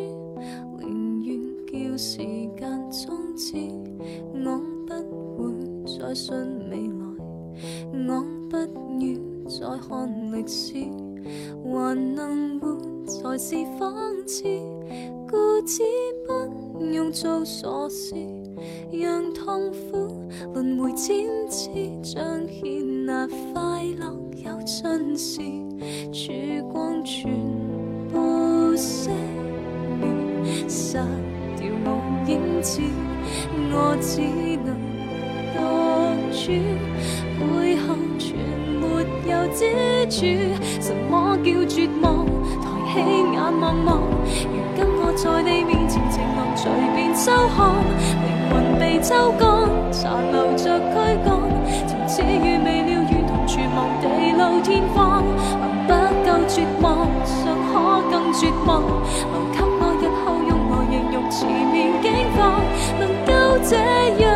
[0.79, 2.17] 寧願叫時
[2.57, 3.53] 間終止。
[4.43, 4.47] 我
[4.87, 4.93] 不
[5.37, 5.41] 会
[5.99, 6.33] 再信？
[6.69, 7.03] 未來，
[8.07, 8.09] 我
[8.49, 8.57] 不
[8.99, 9.03] 要
[9.47, 9.55] 再
[9.87, 9.89] 看
[10.31, 10.87] 歷史，
[11.63, 12.65] 還能活
[13.05, 14.43] 才是讽刺。
[15.29, 15.83] 故此
[16.27, 16.29] 不
[16.83, 18.15] 用做傻事，
[18.91, 21.69] 讓痛苦轮回千次，
[22.01, 25.41] 彰顯那快樂有盡時。
[26.11, 26.33] 曙
[26.71, 27.31] 光全
[28.11, 29.09] 部熄
[30.01, 31.30] 滅，
[31.61, 31.87] 殺掉我
[32.25, 32.81] 影子，
[33.71, 34.21] 我只
[34.65, 34.73] 能
[35.55, 35.59] 獨
[36.33, 36.51] 處，
[37.39, 37.85] 背后
[38.17, 38.35] 全
[38.79, 38.83] 沒
[39.29, 39.59] 有支
[40.09, 40.25] 柱。
[40.81, 42.25] 什麼叫絕望？
[42.61, 42.99] 抬起
[43.31, 44.01] 眼望望，
[44.49, 47.69] 如今我在你面前，情能隨便收看，
[48.25, 50.01] 靈魂被抽乾，殘
[50.31, 51.29] 留着軀幹，
[51.87, 54.03] 從此與未了緣同絕望地
[54.37, 55.23] 老天荒。
[55.87, 55.93] 不
[56.25, 57.73] 夠絕望，尚可
[58.09, 58.81] 更絕望。
[58.81, 59.35] 留
[61.41, 62.61] 前面境况
[62.99, 63.75] 能够这
[64.23, 64.30] 样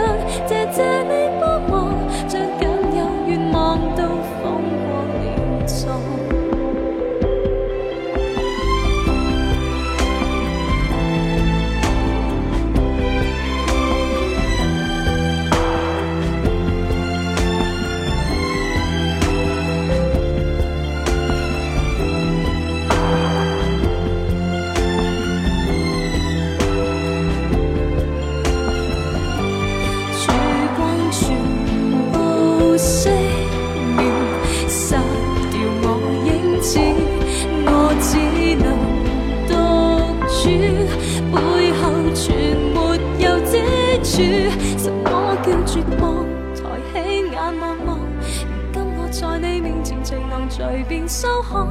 [45.75, 46.25] 麼叫絕望？
[46.55, 46.61] 抬
[46.93, 46.95] 起
[47.31, 47.99] 眼望望，
[48.47, 51.67] 如今我在你面前，情能隨便收看，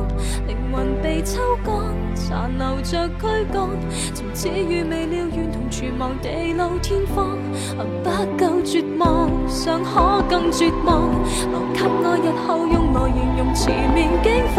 [0.47, 1.73] 靈魂被抽乾，
[2.15, 3.55] 殘留着軀幹，
[4.15, 7.39] 從此與未了愿同全忘地老天荒。
[8.03, 11.09] 不夠絕望，尚可更絕望。
[11.51, 14.59] 留給我日後用來形容前面境況，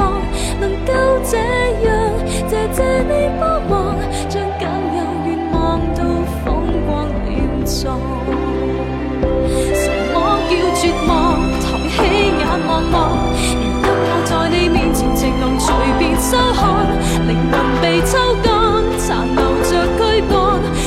[0.59, 0.89] 能夠
[1.29, 1.37] 這
[1.85, 1.89] 樣，
[2.49, 3.95] 謝謝你幫忙，
[4.27, 4.63] 將僅
[4.95, 5.99] 有願望都
[6.43, 6.45] 风
[6.87, 8.44] 光連坐。
[12.76, 16.91] 望望，如今我在你面前，情浓随便收看，
[17.26, 18.51] 灵魂被抽干，
[18.99, 20.36] 残留着躯干。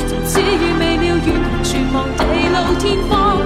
[0.07, 2.23] 从此与未了缘同全忘地
[2.53, 3.41] 老天荒。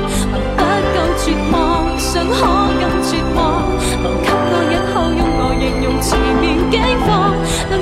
[0.59, 2.34] 不夠絕望，尚可
[2.80, 3.70] 更絕望。
[4.03, 6.74] 留給我日後用来形容前面境
[7.07, 7.30] 况，
[7.70, 7.78] 能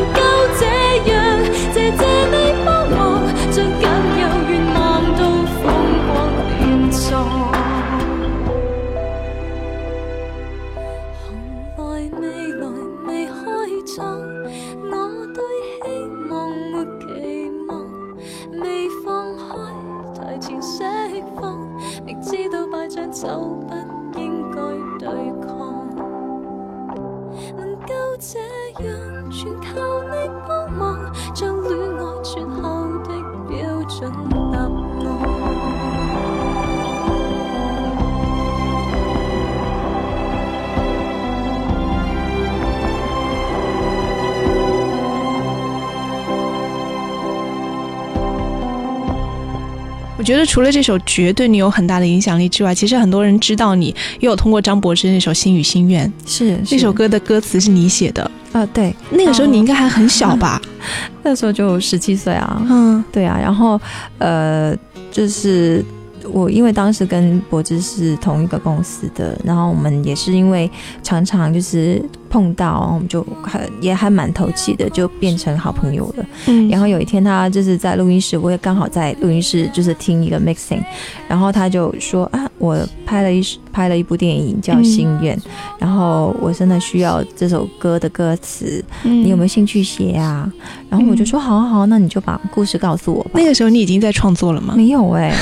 [50.30, 53.86] 觉得除了这首《绝》对你有很大的影响力之外，其实很多人知道你
[54.20, 58.30] 也有通过张柏芝那首《心与心愿》是那首歌的歌词是你写的。
[58.52, 60.62] 啊，对，那个时候你应该还很小吧？
[61.24, 62.64] 那时候就十七岁啊。
[62.70, 63.80] 嗯，对啊，然后
[64.18, 64.72] 呃，
[65.10, 65.84] 就是
[66.32, 70.70] 我因为当时跟柏芝是同一个公司的，然后我们也是因为
[71.02, 72.00] 常常就是
[72.30, 76.24] 碰到，我们就很也还蛮投契的，就变成好朋友了。
[76.46, 80.82] 嗯然后有一天他就是在录音室，我也刚好在录音室就是听一个 mixing，
[81.28, 85.36] 然后他就说啊，我拍了一拍了一部电影叫《心愿》，
[85.78, 90.50] 然后我真的需要这首歌的歌词，嗯你有没有兴趣写啊？
[90.88, 93.30] 然后我就说好啊好啊，那你就把故事告诉我吧。
[93.34, 94.74] 那个时候你已经在创作了吗？
[94.76, 95.34] 没有哎、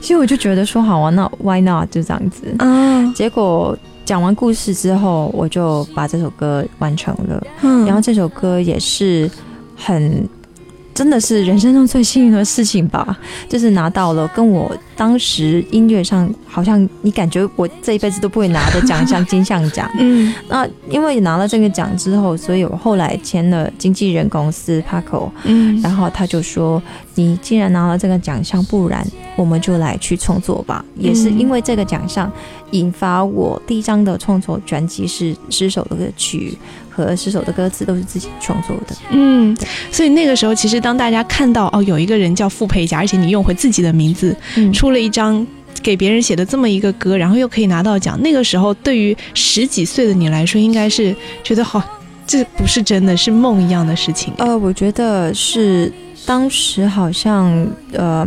[0.00, 2.54] 所以我就觉得说好啊，那 why not 就这样子。
[2.58, 3.76] 啊，结果
[4.06, 7.46] 讲完故事之后，我就把这首歌完成了。
[7.62, 9.30] 嗯然后这首歌也是
[9.76, 10.26] 很。
[10.96, 13.16] 真的是人生中最幸运的事情吧，
[13.50, 19.86] 就是拿到了跟我当时音乐上好像你感觉我这一辈子都不会拿的奖项金像奖。
[20.00, 26.82] 嗯那因为拿了这个奖之后，所以我后来签了经纪人公司 Paco，嗯然后他就说
[27.14, 32.32] ：“你既然拿了这个奖项，不然我们就来去创作吧。”也是因为这个奖项，
[32.70, 36.56] 引发我第一张的创作专辑是十首的歌曲
[36.96, 38.96] 和十首的歌词都是自己创作的。
[39.10, 39.54] 嗯，
[39.92, 45.46] 所以那个时候，其实当大家看到哦，有一个人叫傅佩佳，而且你用回自己的名字，嗯出了一张
[45.82, 51.82] 给别人写的这么一个歌，然后又可以拿到奖，那个时候对于十几岁的你来说，应该是觉得好，
[52.26, 54.32] 这不是真的，是梦一样的事情。
[54.38, 55.92] 呃，我觉得是
[56.24, 58.26] 当时好像呃，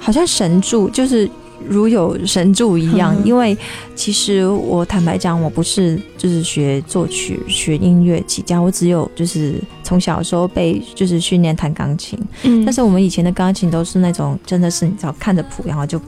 [0.00, 1.28] 好像神助，就是
[1.68, 3.14] 如有神助一样。
[3.14, 3.56] 嗯因为
[3.94, 12.18] 其实我坦白讲，我不是就是学作曲、学音乐起家，我只有就是从小的时候被就是训练弹钢琴。
[12.44, 16.00] 嗯但是我们以前的钢琴都是那种真的是你知道看着谱，然后就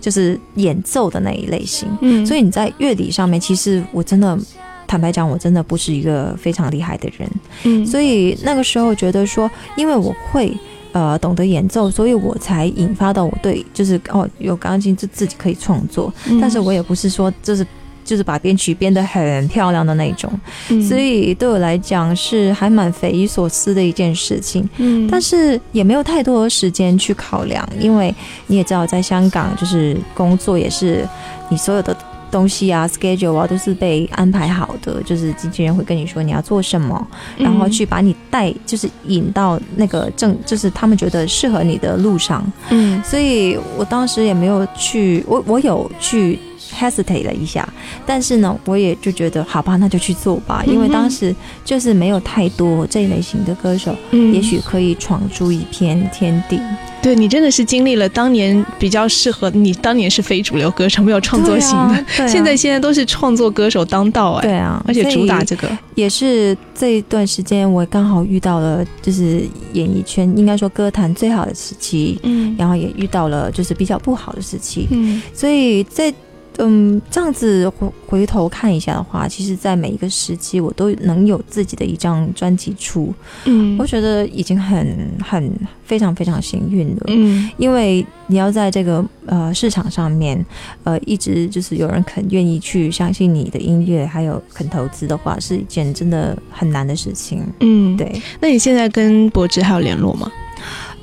[0.00, 1.88] 就是演奏的那一类型。
[2.00, 4.38] 嗯所以你在乐理上面，其实我真的
[4.86, 7.28] 坦白讲，我真的不是一个非常厉害的人。
[7.64, 10.54] 嗯所以那个时候觉得说，因为我会
[10.92, 17.66] 呃懂得演奏，所以我才引发到我对就是哦有钢琴就自己可以创作，嗯但是我也不是说就是。
[18.04, 20.28] 就是把编曲编得很漂亮的那种，
[20.70, 24.68] 嗯所以对我来讲是还蛮匪夷所思的一件事情。
[24.78, 28.12] 嗯但是也没有太多的时间去考量，因为
[28.48, 31.08] 你也知道，在香港就是工作也是
[31.48, 31.96] 你所有的
[32.32, 37.06] 东西啊、schedule 啊都是被安排好的，就是经纪人会跟你说你要做什么，
[37.36, 42.44] 然后去把你带，就是引到那个正，就是他们觉得适合你的路上。
[42.70, 46.38] 嗯所以我当时也没有去，我我有去
[46.72, 47.68] hesitate 了一下，
[48.06, 54.32] 但是呢，我也就觉得好吧，那就去做吧，因为当时就是没有太多这一类型的歌手，嗯。
[54.32, 56.58] 也许可以闯出一片天地。
[57.02, 62.26] 对你真的是经历了当年比较适合你，当年是非主流歌手，没有创作型的，啊啊。
[62.26, 69.42] 现在现在都是创作歌手当道哎，对啊，而且主打这个，也是这一段时间，我刚好遇到了就是
[69.72, 72.54] 演艺圈应该说歌坛最好的时期，嗯。
[72.56, 75.20] 然后也遇到了就是比较不好的时期，嗯。
[75.34, 76.12] 所以在
[76.58, 83.12] 嗯这样子回回头看一下的话，其实，在每一个时期，我都能有自己的一张专辑出，
[83.44, 85.52] 嗯我觉得已经很很
[85.84, 87.02] 非常非常幸运了。
[87.08, 90.44] 嗯因为你要在这个呃市场上面，
[90.84, 97.42] 呃，一直就是有人肯愿意去相信你的音乐，还有肯投资的话，是一件真的很难的事情。
[97.60, 97.96] 嗯，。
[97.96, 100.30] 对，那你现在跟柏芝还有联络吗？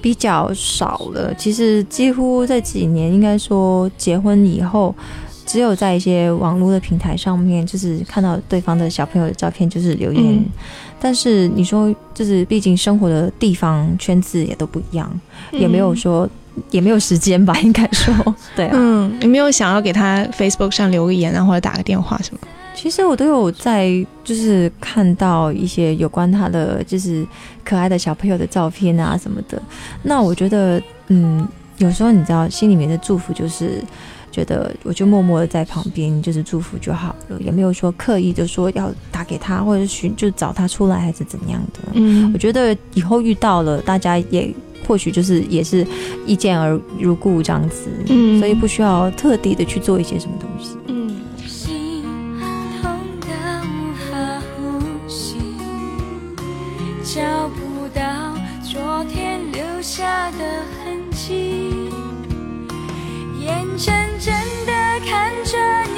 [0.01, 1.33] 比较少了。
[1.35, 4.95] 其实几乎这几年，应该说结婚以后，
[5.49, 10.23] 只有在一些网络的平台上面，就是看到对方的小朋友的照片，就是留言。
[10.23, 10.45] 嗯
[11.01, 15.09] 但是你说，就是毕竟生活的地方圈子也都不一样，
[15.51, 16.29] 也没有说。
[16.71, 18.13] 也没有时间吧， 应该说，
[18.53, 18.71] 对啊。
[18.75, 22.39] 嗯，你没有想要给他 Facebook 上留个言啊，或者打个电话什么？
[22.75, 23.89] 其实我都有在，
[24.25, 27.25] 就是看到一些有关他的就是
[27.63, 29.61] 可爱的小朋友的照片啊什么的。
[30.03, 31.47] 那我觉得，嗯，
[31.77, 33.81] 有时候你知道，心里面的祝福就是
[34.31, 41.79] 觉得，我就默默的在旁边，就是祝福就好了，也没有说刻意的说要打给他，或者寻就找他出来，还是怎样的。
[41.93, 44.53] 嗯我觉得以后遇到了，大家也
[44.87, 45.85] 或许就是也是
[46.25, 50.77] 一见而如故这样子，嗯所以不需要特地的去做一些什么东西。
[50.87, 51.15] 嗯
[51.45, 52.03] 心
[52.81, 53.27] 痛到
[53.63, 55.35] 无法呼吸，
[57.03, 58.01] 找不到
[58.63, 61.89] 昨天留下的痕迹，
[63.49, 64.31] 眼睁睁
[64.67, 64.71] 的
[65.07, 65.57] 看着
[65.95, 65.97] 你，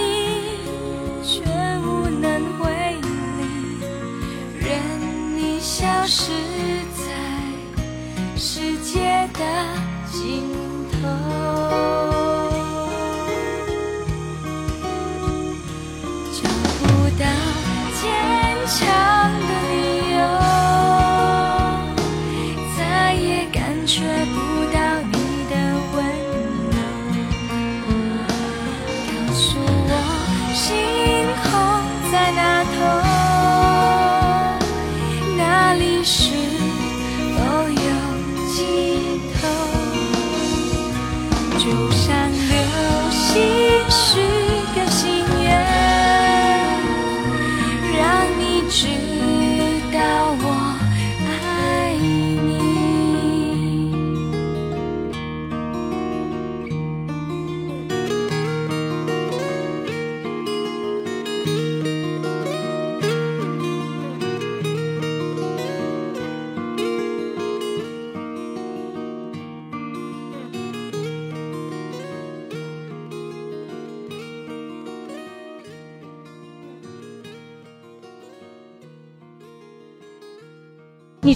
[1.22, 1.42] 却
[1.84, 3.42] 无能为力，
[4.58, 4.70] 任
[5.36, 6.32] 你消失
[6.96, 7.04] 在
[8.38, 9.40] 世界的
[10.10, 10.48] 尽
[11.04, 12.11] 头。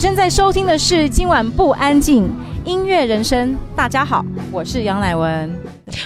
[0.06, 2.30] 正在收听的是今晚不安静
[2.64, 3.58] 音乐人生。
[3.76, 5.52] 大家好，我是杨乃文。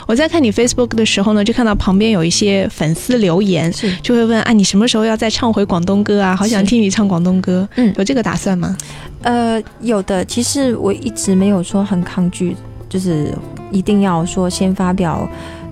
[0.07, 6.33] 我在看你 Facebook 的时候呢，就看到旁边有一些粉丝留言，是就会问啊，你什么时候要再唱回广东歌啊？
[6.33, 8.77] 好想听你唱广东歌，嗯有这个打算吗？
[9.23, 12.55] 呃，有的，其实我一直没有说很抗拒，
[12.87, 13.33] 就是
[13.69, 15.29] 一定要说先发表。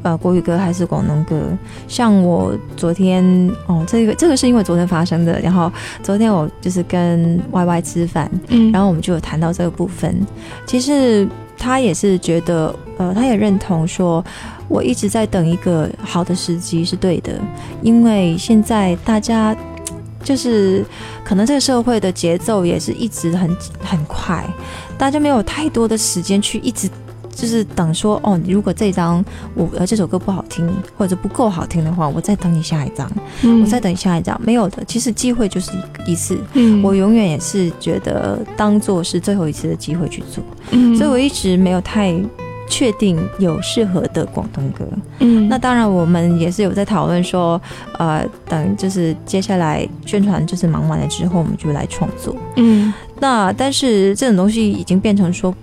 [0.08, 1.41] 呃，国语歌还是广东歌？
[1.86, 3.22] 像我昨天
[3.66, 5.38] 哦，这个这个是因为昨天发生的。
[5.41, 5.70] 然后
[6.01, 10.26] 昨天我就是跟 Y Y 吃饭，嗯然后我们就有谈到这个部分。
[10.66, 11.28] 其实
[11.58, 14.24] 他也是觉得，呃，他也认同说，
[14.70, 17.34] 我一直在等一个好的时机是对的，
[17.82, 19.53] 因为现在大家
[20.24, 20.86] 就是
[21.26, 23.53] 可能这个社会的节奏也是一直很
[23.84, 24.41] 很快，
[24.97, 26.89] 大家没有太多的时间去一直。
[27.38, 29.23] 就是等说哦，如果这张
[29.53, 30.67] 我呃这首歌不好听
[30.97, 33.09] 或者不够好听的话，我再等你下一张，
[33.43, 34.35] 嗯我再等下一张。
[34.43, 35.71] 没有的，其实机会就是
[36.05, 42.13] 一一次，嗯我永远也是觉得当做是最后一次的机会去做，嗯所以我一直没有太
[42.67, 44.83] 确定有适合的广东歌。
[45.19, 47.61] 嗯那当然，我们也是有在讨论说，
[47.99, 52.35] 呃，等就是接下来宣传就是忙完了之后，我们就来创作。
[52.55, 55.53] 嗯那但是这种东西已经变成说，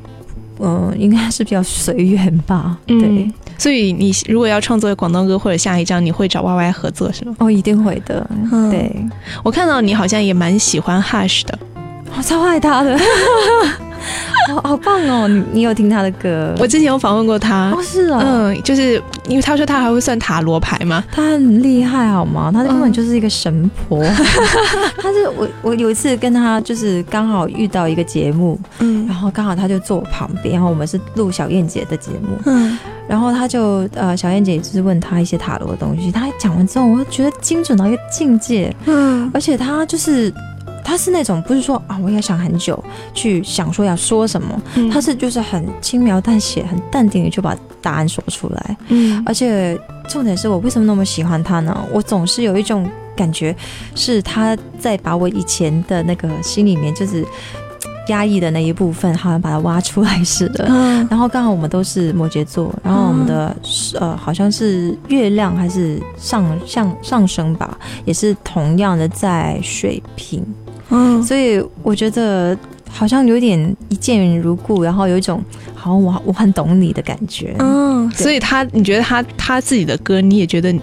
[0.60, 2.76] 嗯、应该是比较随缘吧。
[2.86, 7.34] 对嗯，所以你如果要创作广东歌或者下一张，你会找 Y Y 合作是吗？
[7.38, 8.28] 哦，一定会的。
[8.52, 8.94] 嗯对，
[9.42, 11.58] 我看到你好像也蛮喜欢 Hush 的，
[12.16, 12.96] 我超爱他的，
[14.48, 15.26] 好 好棒哦！
[15.28, 16.54] 你你有听他的歌？
[16.58, 22.50] 我之前有访问过他哦，是啊，嗯，就是因为他说他还会算塔罗牌嘛，他很厉害好吗？
[22.52, 24.04] 他根本就是一个神婆。
[25.00, 40.32] 他是我我有一次跟他就是刚好遇到一个节目，嗯然后刚好他就坐我旁边，然后我们是录小燕姐的节目，嗯然后他就呃小燕姐就是问他一些塔罗的东西，他讲完之后，我就觉得精准到一个境界，嗯而且他就是。
[40.84, 42.82] 他是那种不是说啊，我要想很久
[43.14, 48.76] 去想说要说什么，嗯他是就是很轻描淡写、很淡定的就把答案说出来。
[48.88, 49.76] 嗯而且
[50.08, 51.76] 重点是我为什么那么喜欢他呢？
[51.92, 53.56] 我总是有一种感觉，
[53.94, 57.24] 是他在把我以前的那个心里面就是
[58.08, 60.66] 压抑的那一部分，好像把它挖出来似的。
[60.68, 63.54] 嗯然后刚好我们都是摩羯座，然后我们的、
[63.98, 70.44] 呃好像是月亮还是上上上升吧，也是同样的在水瓶，
[70.90, 72.56] 嗯所以我觉得
[72.90, 75.42] 好像有点一见如故，然后有一种
[75.74, 77.54] 好像我我很懂你的感觉。
[77.58, 80.74] 嗯，所以他你觉得他他自己的歌，你也觉得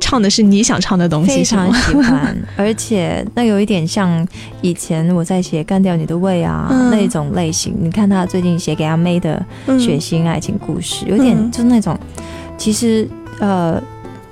[0.00, 1.72] 唱的是你想唱的东西非常？
[1.74, 4.26] 喜欢， 而且那有一点像
[4.62, 7.74] 以前我在写《干掉你的胃》啊、嗯那种类型。
[7.78, 11.98] 你看他最近写给阿妹的嗯血腥爱情故事，有点嗯就是那种，
[12.56, 13.06] 其实
[13.40, 13.82] 呃，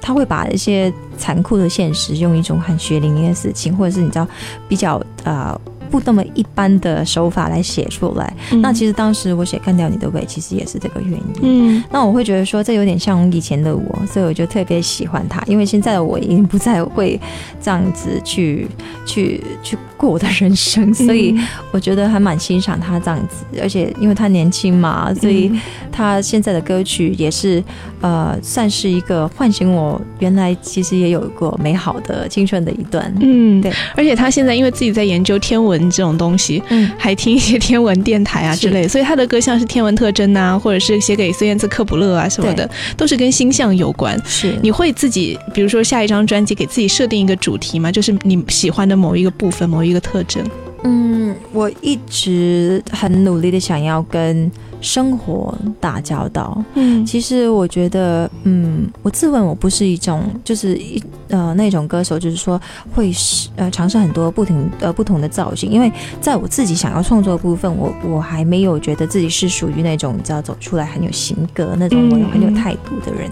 [0.06, 4.28] 他会把一些残酷的现实用一种很血淋淋的事情，或者是你知道
[4.68, 5.60] 比较呃。
[5.90, 8.60] 不那么一般的手法来写出来，嗯。
[8.60, 11.24] 那其实当时我写《干掉你的胃》，其实也是这个原因。
[11.42, 11.84] 嗯。
[11.90, 17.20] 那我会觉得说，这有点像以前的我，所以我就特别喜欢他，因为现在的我已经不再会
[17.60, 18.66] 这样子去
[19.06, 21.34] 去去过我的人生，所以
[21.70, 25.50] 我觉得还蛮欣赏他这样子，而且因为他年轻嘛，所以
[25.90, 27.62] 他现在的歌曲也是
[28.00, 33.12] 呃，算是一个唤醒我原来其实也有过美好的青春的一段。
[33.20, 44.20] 嗯，对，而且他现在因为自己在研究天文文这种东西，嗯，还听一些天文电台啊之类，所以他的歌像是天文特征啊，或者是写给孙燕姿、克卜勒啊什么的，都是跟星象有关。
[44.24, 47.92] 是你会自己，比如说下一张专辑给自己设定一个主题吗？
[47.92, 50.44] 就是你喜欢的某一个部分、某一个特征？
[50.86, 56.62] 嗯，我一直很努力的想要跟生活打交道。
[56.74, 62.60] 嗯其实我觉得，嗯，我自问我不是一种，就是一呃那种歌手，就是说
[62.94, 73.28] 会是呃尝试很多不同呃不同的造型，因为在我自己想要创作的部分，我我还没有觉得自己是属于那种你知道走出来很有型格那种，我有很有态度的人。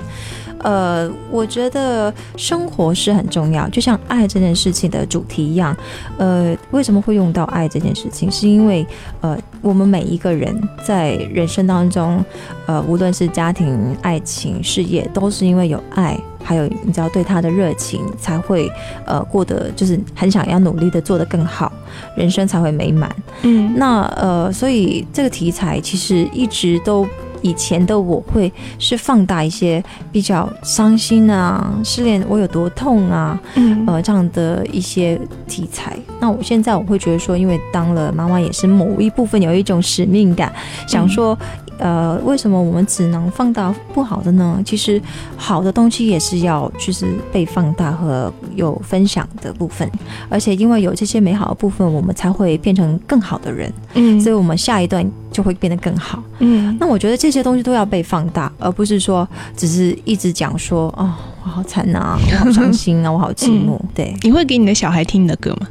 [0.60, 5.76] 呃，我觉得生活是很重要，就像爱这件事情的主题一样。
[6.16, 8.30] 呃，为什么会用到爱这件事情？
[8.30, 8.86] 是因为
[9.20, 12.24] 呃，我们每一个人在人生当中，
[12.66, 18.70] 呃，无论是家庭、爱情、事业，都是因为有爱，还有你知道对他的热情，才会
[19.04, 21.70] 呃过得就是很想要努力的做得更好，
[22.16, 23.14] 人生才会美满。
[23.42, 27.06] 嗯那呃，所以这个题材其实一直都。
[27.44, 35.96] 以前的我会是放大一些比较伤心啊、失恋我有多痛啊，嗯呃这样的一些题材。
[36.18, 40.50] 那我现在我会觉得说，因为当了妈妈，也是某一部分有一种使命感，
[40.88, 41.38] 想说，
[41.78, 44.58] 呃，为什么我们只能放大不好的呢？
[44.64, 45.00] 其实
[45.36, 49.86] 好的东西也是要就是被放大和有分享的部分，
[50.30, 56.22] 而且因为有这些美好的部分，我们才会变成更好的人，嗯所以我们下一段就会变得更好。
[56.38, 61.12] 嗯那我觉得这些东西都要被放大，而不是说只是一直讲说哦，
[61.44, 63.78] 我好惨啊，我 好伤心啊，我好寂寞。
[63.94, 65.68] 对，你会给你的小孩听你的歌吗？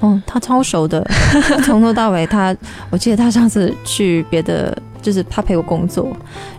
[0.00, 1.06] 哦，他超熟的，
[1.64, 2.54] 从头到尾他，
[2.90, 6.08] 我记得他上次去别的，就是他陪我工作，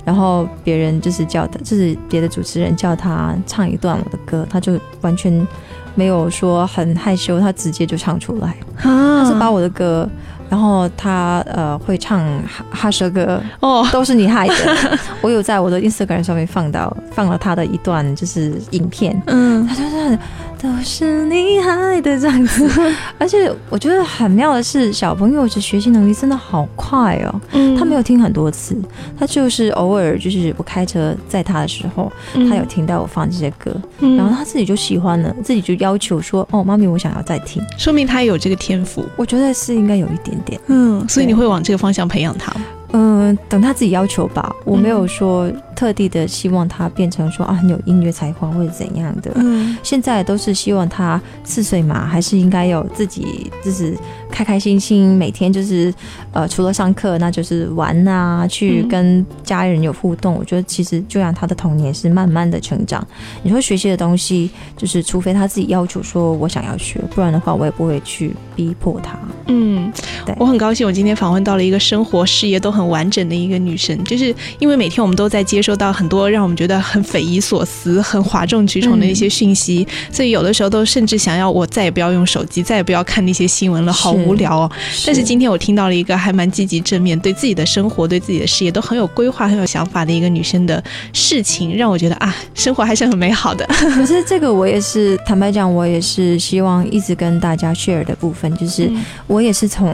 [0.06, 5.46] 然后别人就是叫他，就是别的主持人叫他唱一段我的歌，他就完全
[5.94, 8.56] 没有说很害羞，他直接就唱出来。
[8.82, 10.10] 啊他是把我的歌，
[10.54, 14.54] 然后他呃会唱哈哈舌歌，哦，都是你害的。
[15.20, 19.66] 我有在我的 Instagram 上面放到放了他的一段就是影片，嗯。
[19.66, 20.20] 他就是
[20.64, 22.68] 都是你害的这样子。
[23.20, 27.42] 而且我觉得很妙的是，小朋友的学习能力真的好快哦。
[27.52, 28.78] 嗯他没有听很多次，
[29.20, 32.10] 他就是偶尔就是我开车载他的时候，
[32.50, 37.62] 他有听到我放这些歌，嗯然后他自己就喜欢了，自己就要求说：“哦，妈咪，我想要再听。
[37.78, 40.58] 说明他有这个天赋。”我觉得是应该有一点点。
[40.68, 42.62] 嗯，所以你会往这个方向培养他吗？
[42.94, 44.56] 嗯，等他自己要求吧。
[44.66, 49.32] 我没有说特地的希望他变成说啊很有音乐才华或者怎样的。
[49.36, 53.98] 嗯现在都是希望他四岁嘛，还是应该有自己就是
[54.34, 55.94] 开开心心，每天就是
[56.32, 60.34] 呃除了上课，那就是玩啊，去嗯跟家人有互动。
[60.34, 63.06] 我觉得其实就让他的童年是慢慢的成长。
[63.44, 69.16] 你说学习的东西，就是除非他自己要求说我想要学，不然的话我也不会去逼迫他。
[69.46, 69.94] 嗯
[70.26, 84.72] 对，我很高兴，我今天访问到了一个生活事业都很完整的一个女生，就是因为每天我们都在接收到很多让我们觉得很匪夷所思、很哗众取宠的一些讯息，所以有的时候都甚至想要我再也不要用手机，再也不要看那些新闻了，好是无聊哦。
[85.06, 93.66] 但是今天我听到了一个还蛮积极正面，对自己的生活、对自己的事业都很有规划、很有想法的一个女生的事情，让我觉得啊，生活还是很美好的。
[93.94, 99.94] 可是这个我也是坦白讲，我也是希望一直跟大家 share 的部分，就是嗯我也是从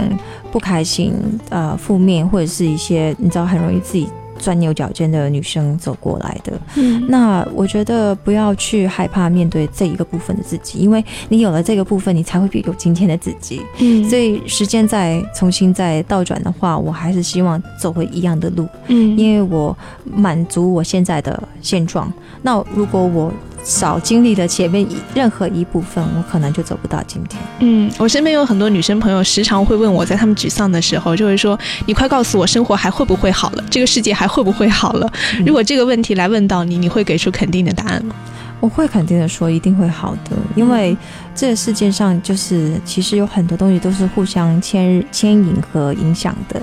[0.52, 1.14] 不开心、
[1.50, 4.08] 呃负面或者是一些你知道很容易自己
[4.40, 6.54] 钻牛角尖的女生走过来的。
[6.76, 13.62] 嗯那我觉得不要去害怕面对这一个部分的自己，因为你有了这个部分，你才会有今天的自己。
[13.80, 22.12] 嗯所以时间再重新再倒转的话，我还是希望走回一样的路，嗯因为我满足我现在的现状。
[22.42, 23.32] 那如果我
[23.70, 27.40] 少经历了前面任何一部分，我可能就走不到今天。
[27.60, 33.64] 嗯，我身边有很多女生朋友，时常会问我，在她们沮丧的时候，就会说：“你快告诉我，生活还会不会好了？
[33.70, 35.08] 这个世界还会不会好了？”
[35.46, 38.16] 如果这个问题来问到你，你会给出肯定的答案吗？
[38.60, 40.96] 我会肯定的说，一定会好的，因为
[41.34, 46.62] 这个世界上就是其实有很多东西都是互相牵牵引和影响的。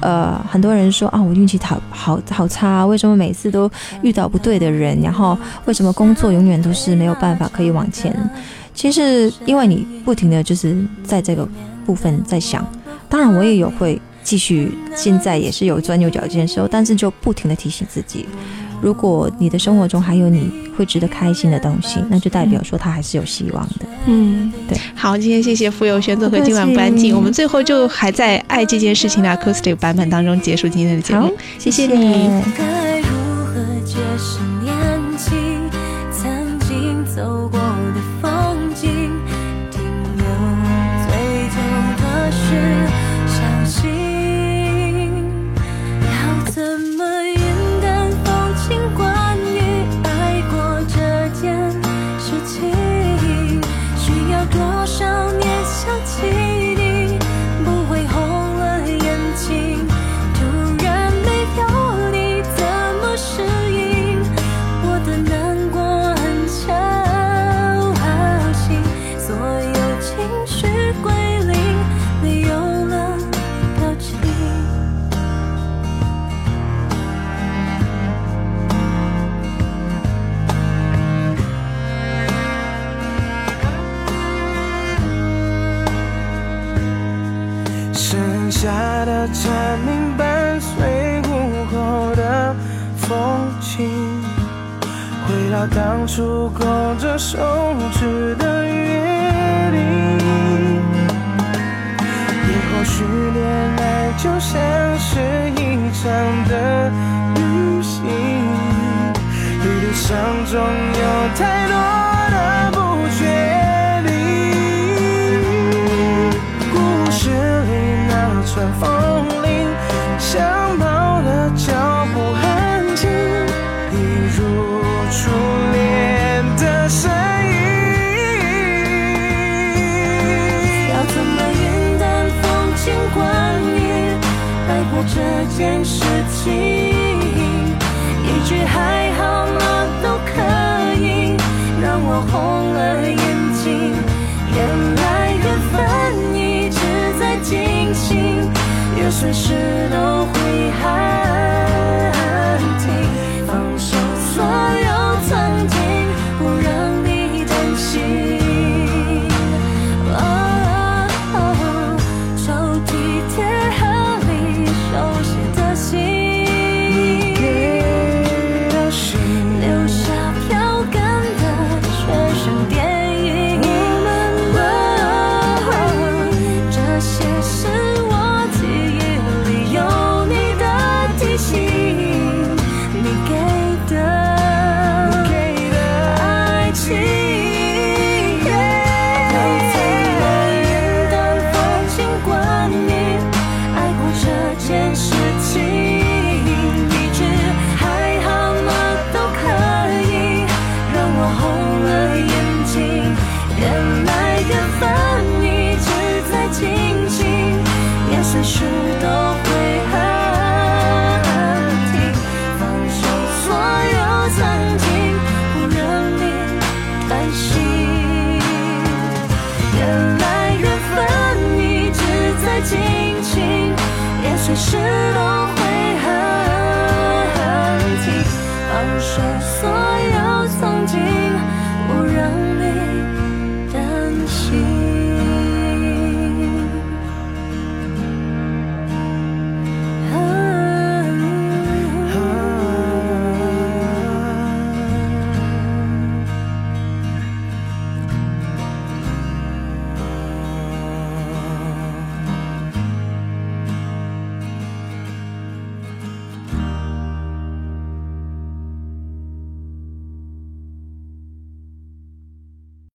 [0.00, 3.70] 呃，很多人说啊，我运气好好好差，为什么每次都
[4.02, 5.00] 遇到不对的人？
[5.00, 8.14] 然后为什么工作永远都是没有办法可以往前？
[8.74, 11.48] 其实因为你不停的就是在这个
[11.86, 12.66] 部分在想，
[13.08, 18.26] 当然我也有会继续，现在也是有钻牛角尖的时候，但是就不停的提醒自己。
[18.80, 23.86] 如果你的生活中还有你会值得开心的东西，那就代表说他还是有希望的。
[24.06, 24.78] 嗯，对。
[24.94, 31.32] 好，今天谢谢傅友轩做客今晚不安静，我们最后就还在爱这件事情的 acoustic 版本当中结束今天的节目好。
[31.58, 32.42] 谢谢你。
[32.56, 33.06] 该如
[33.44, 33.54] 何
[33.84, 34.38] 解释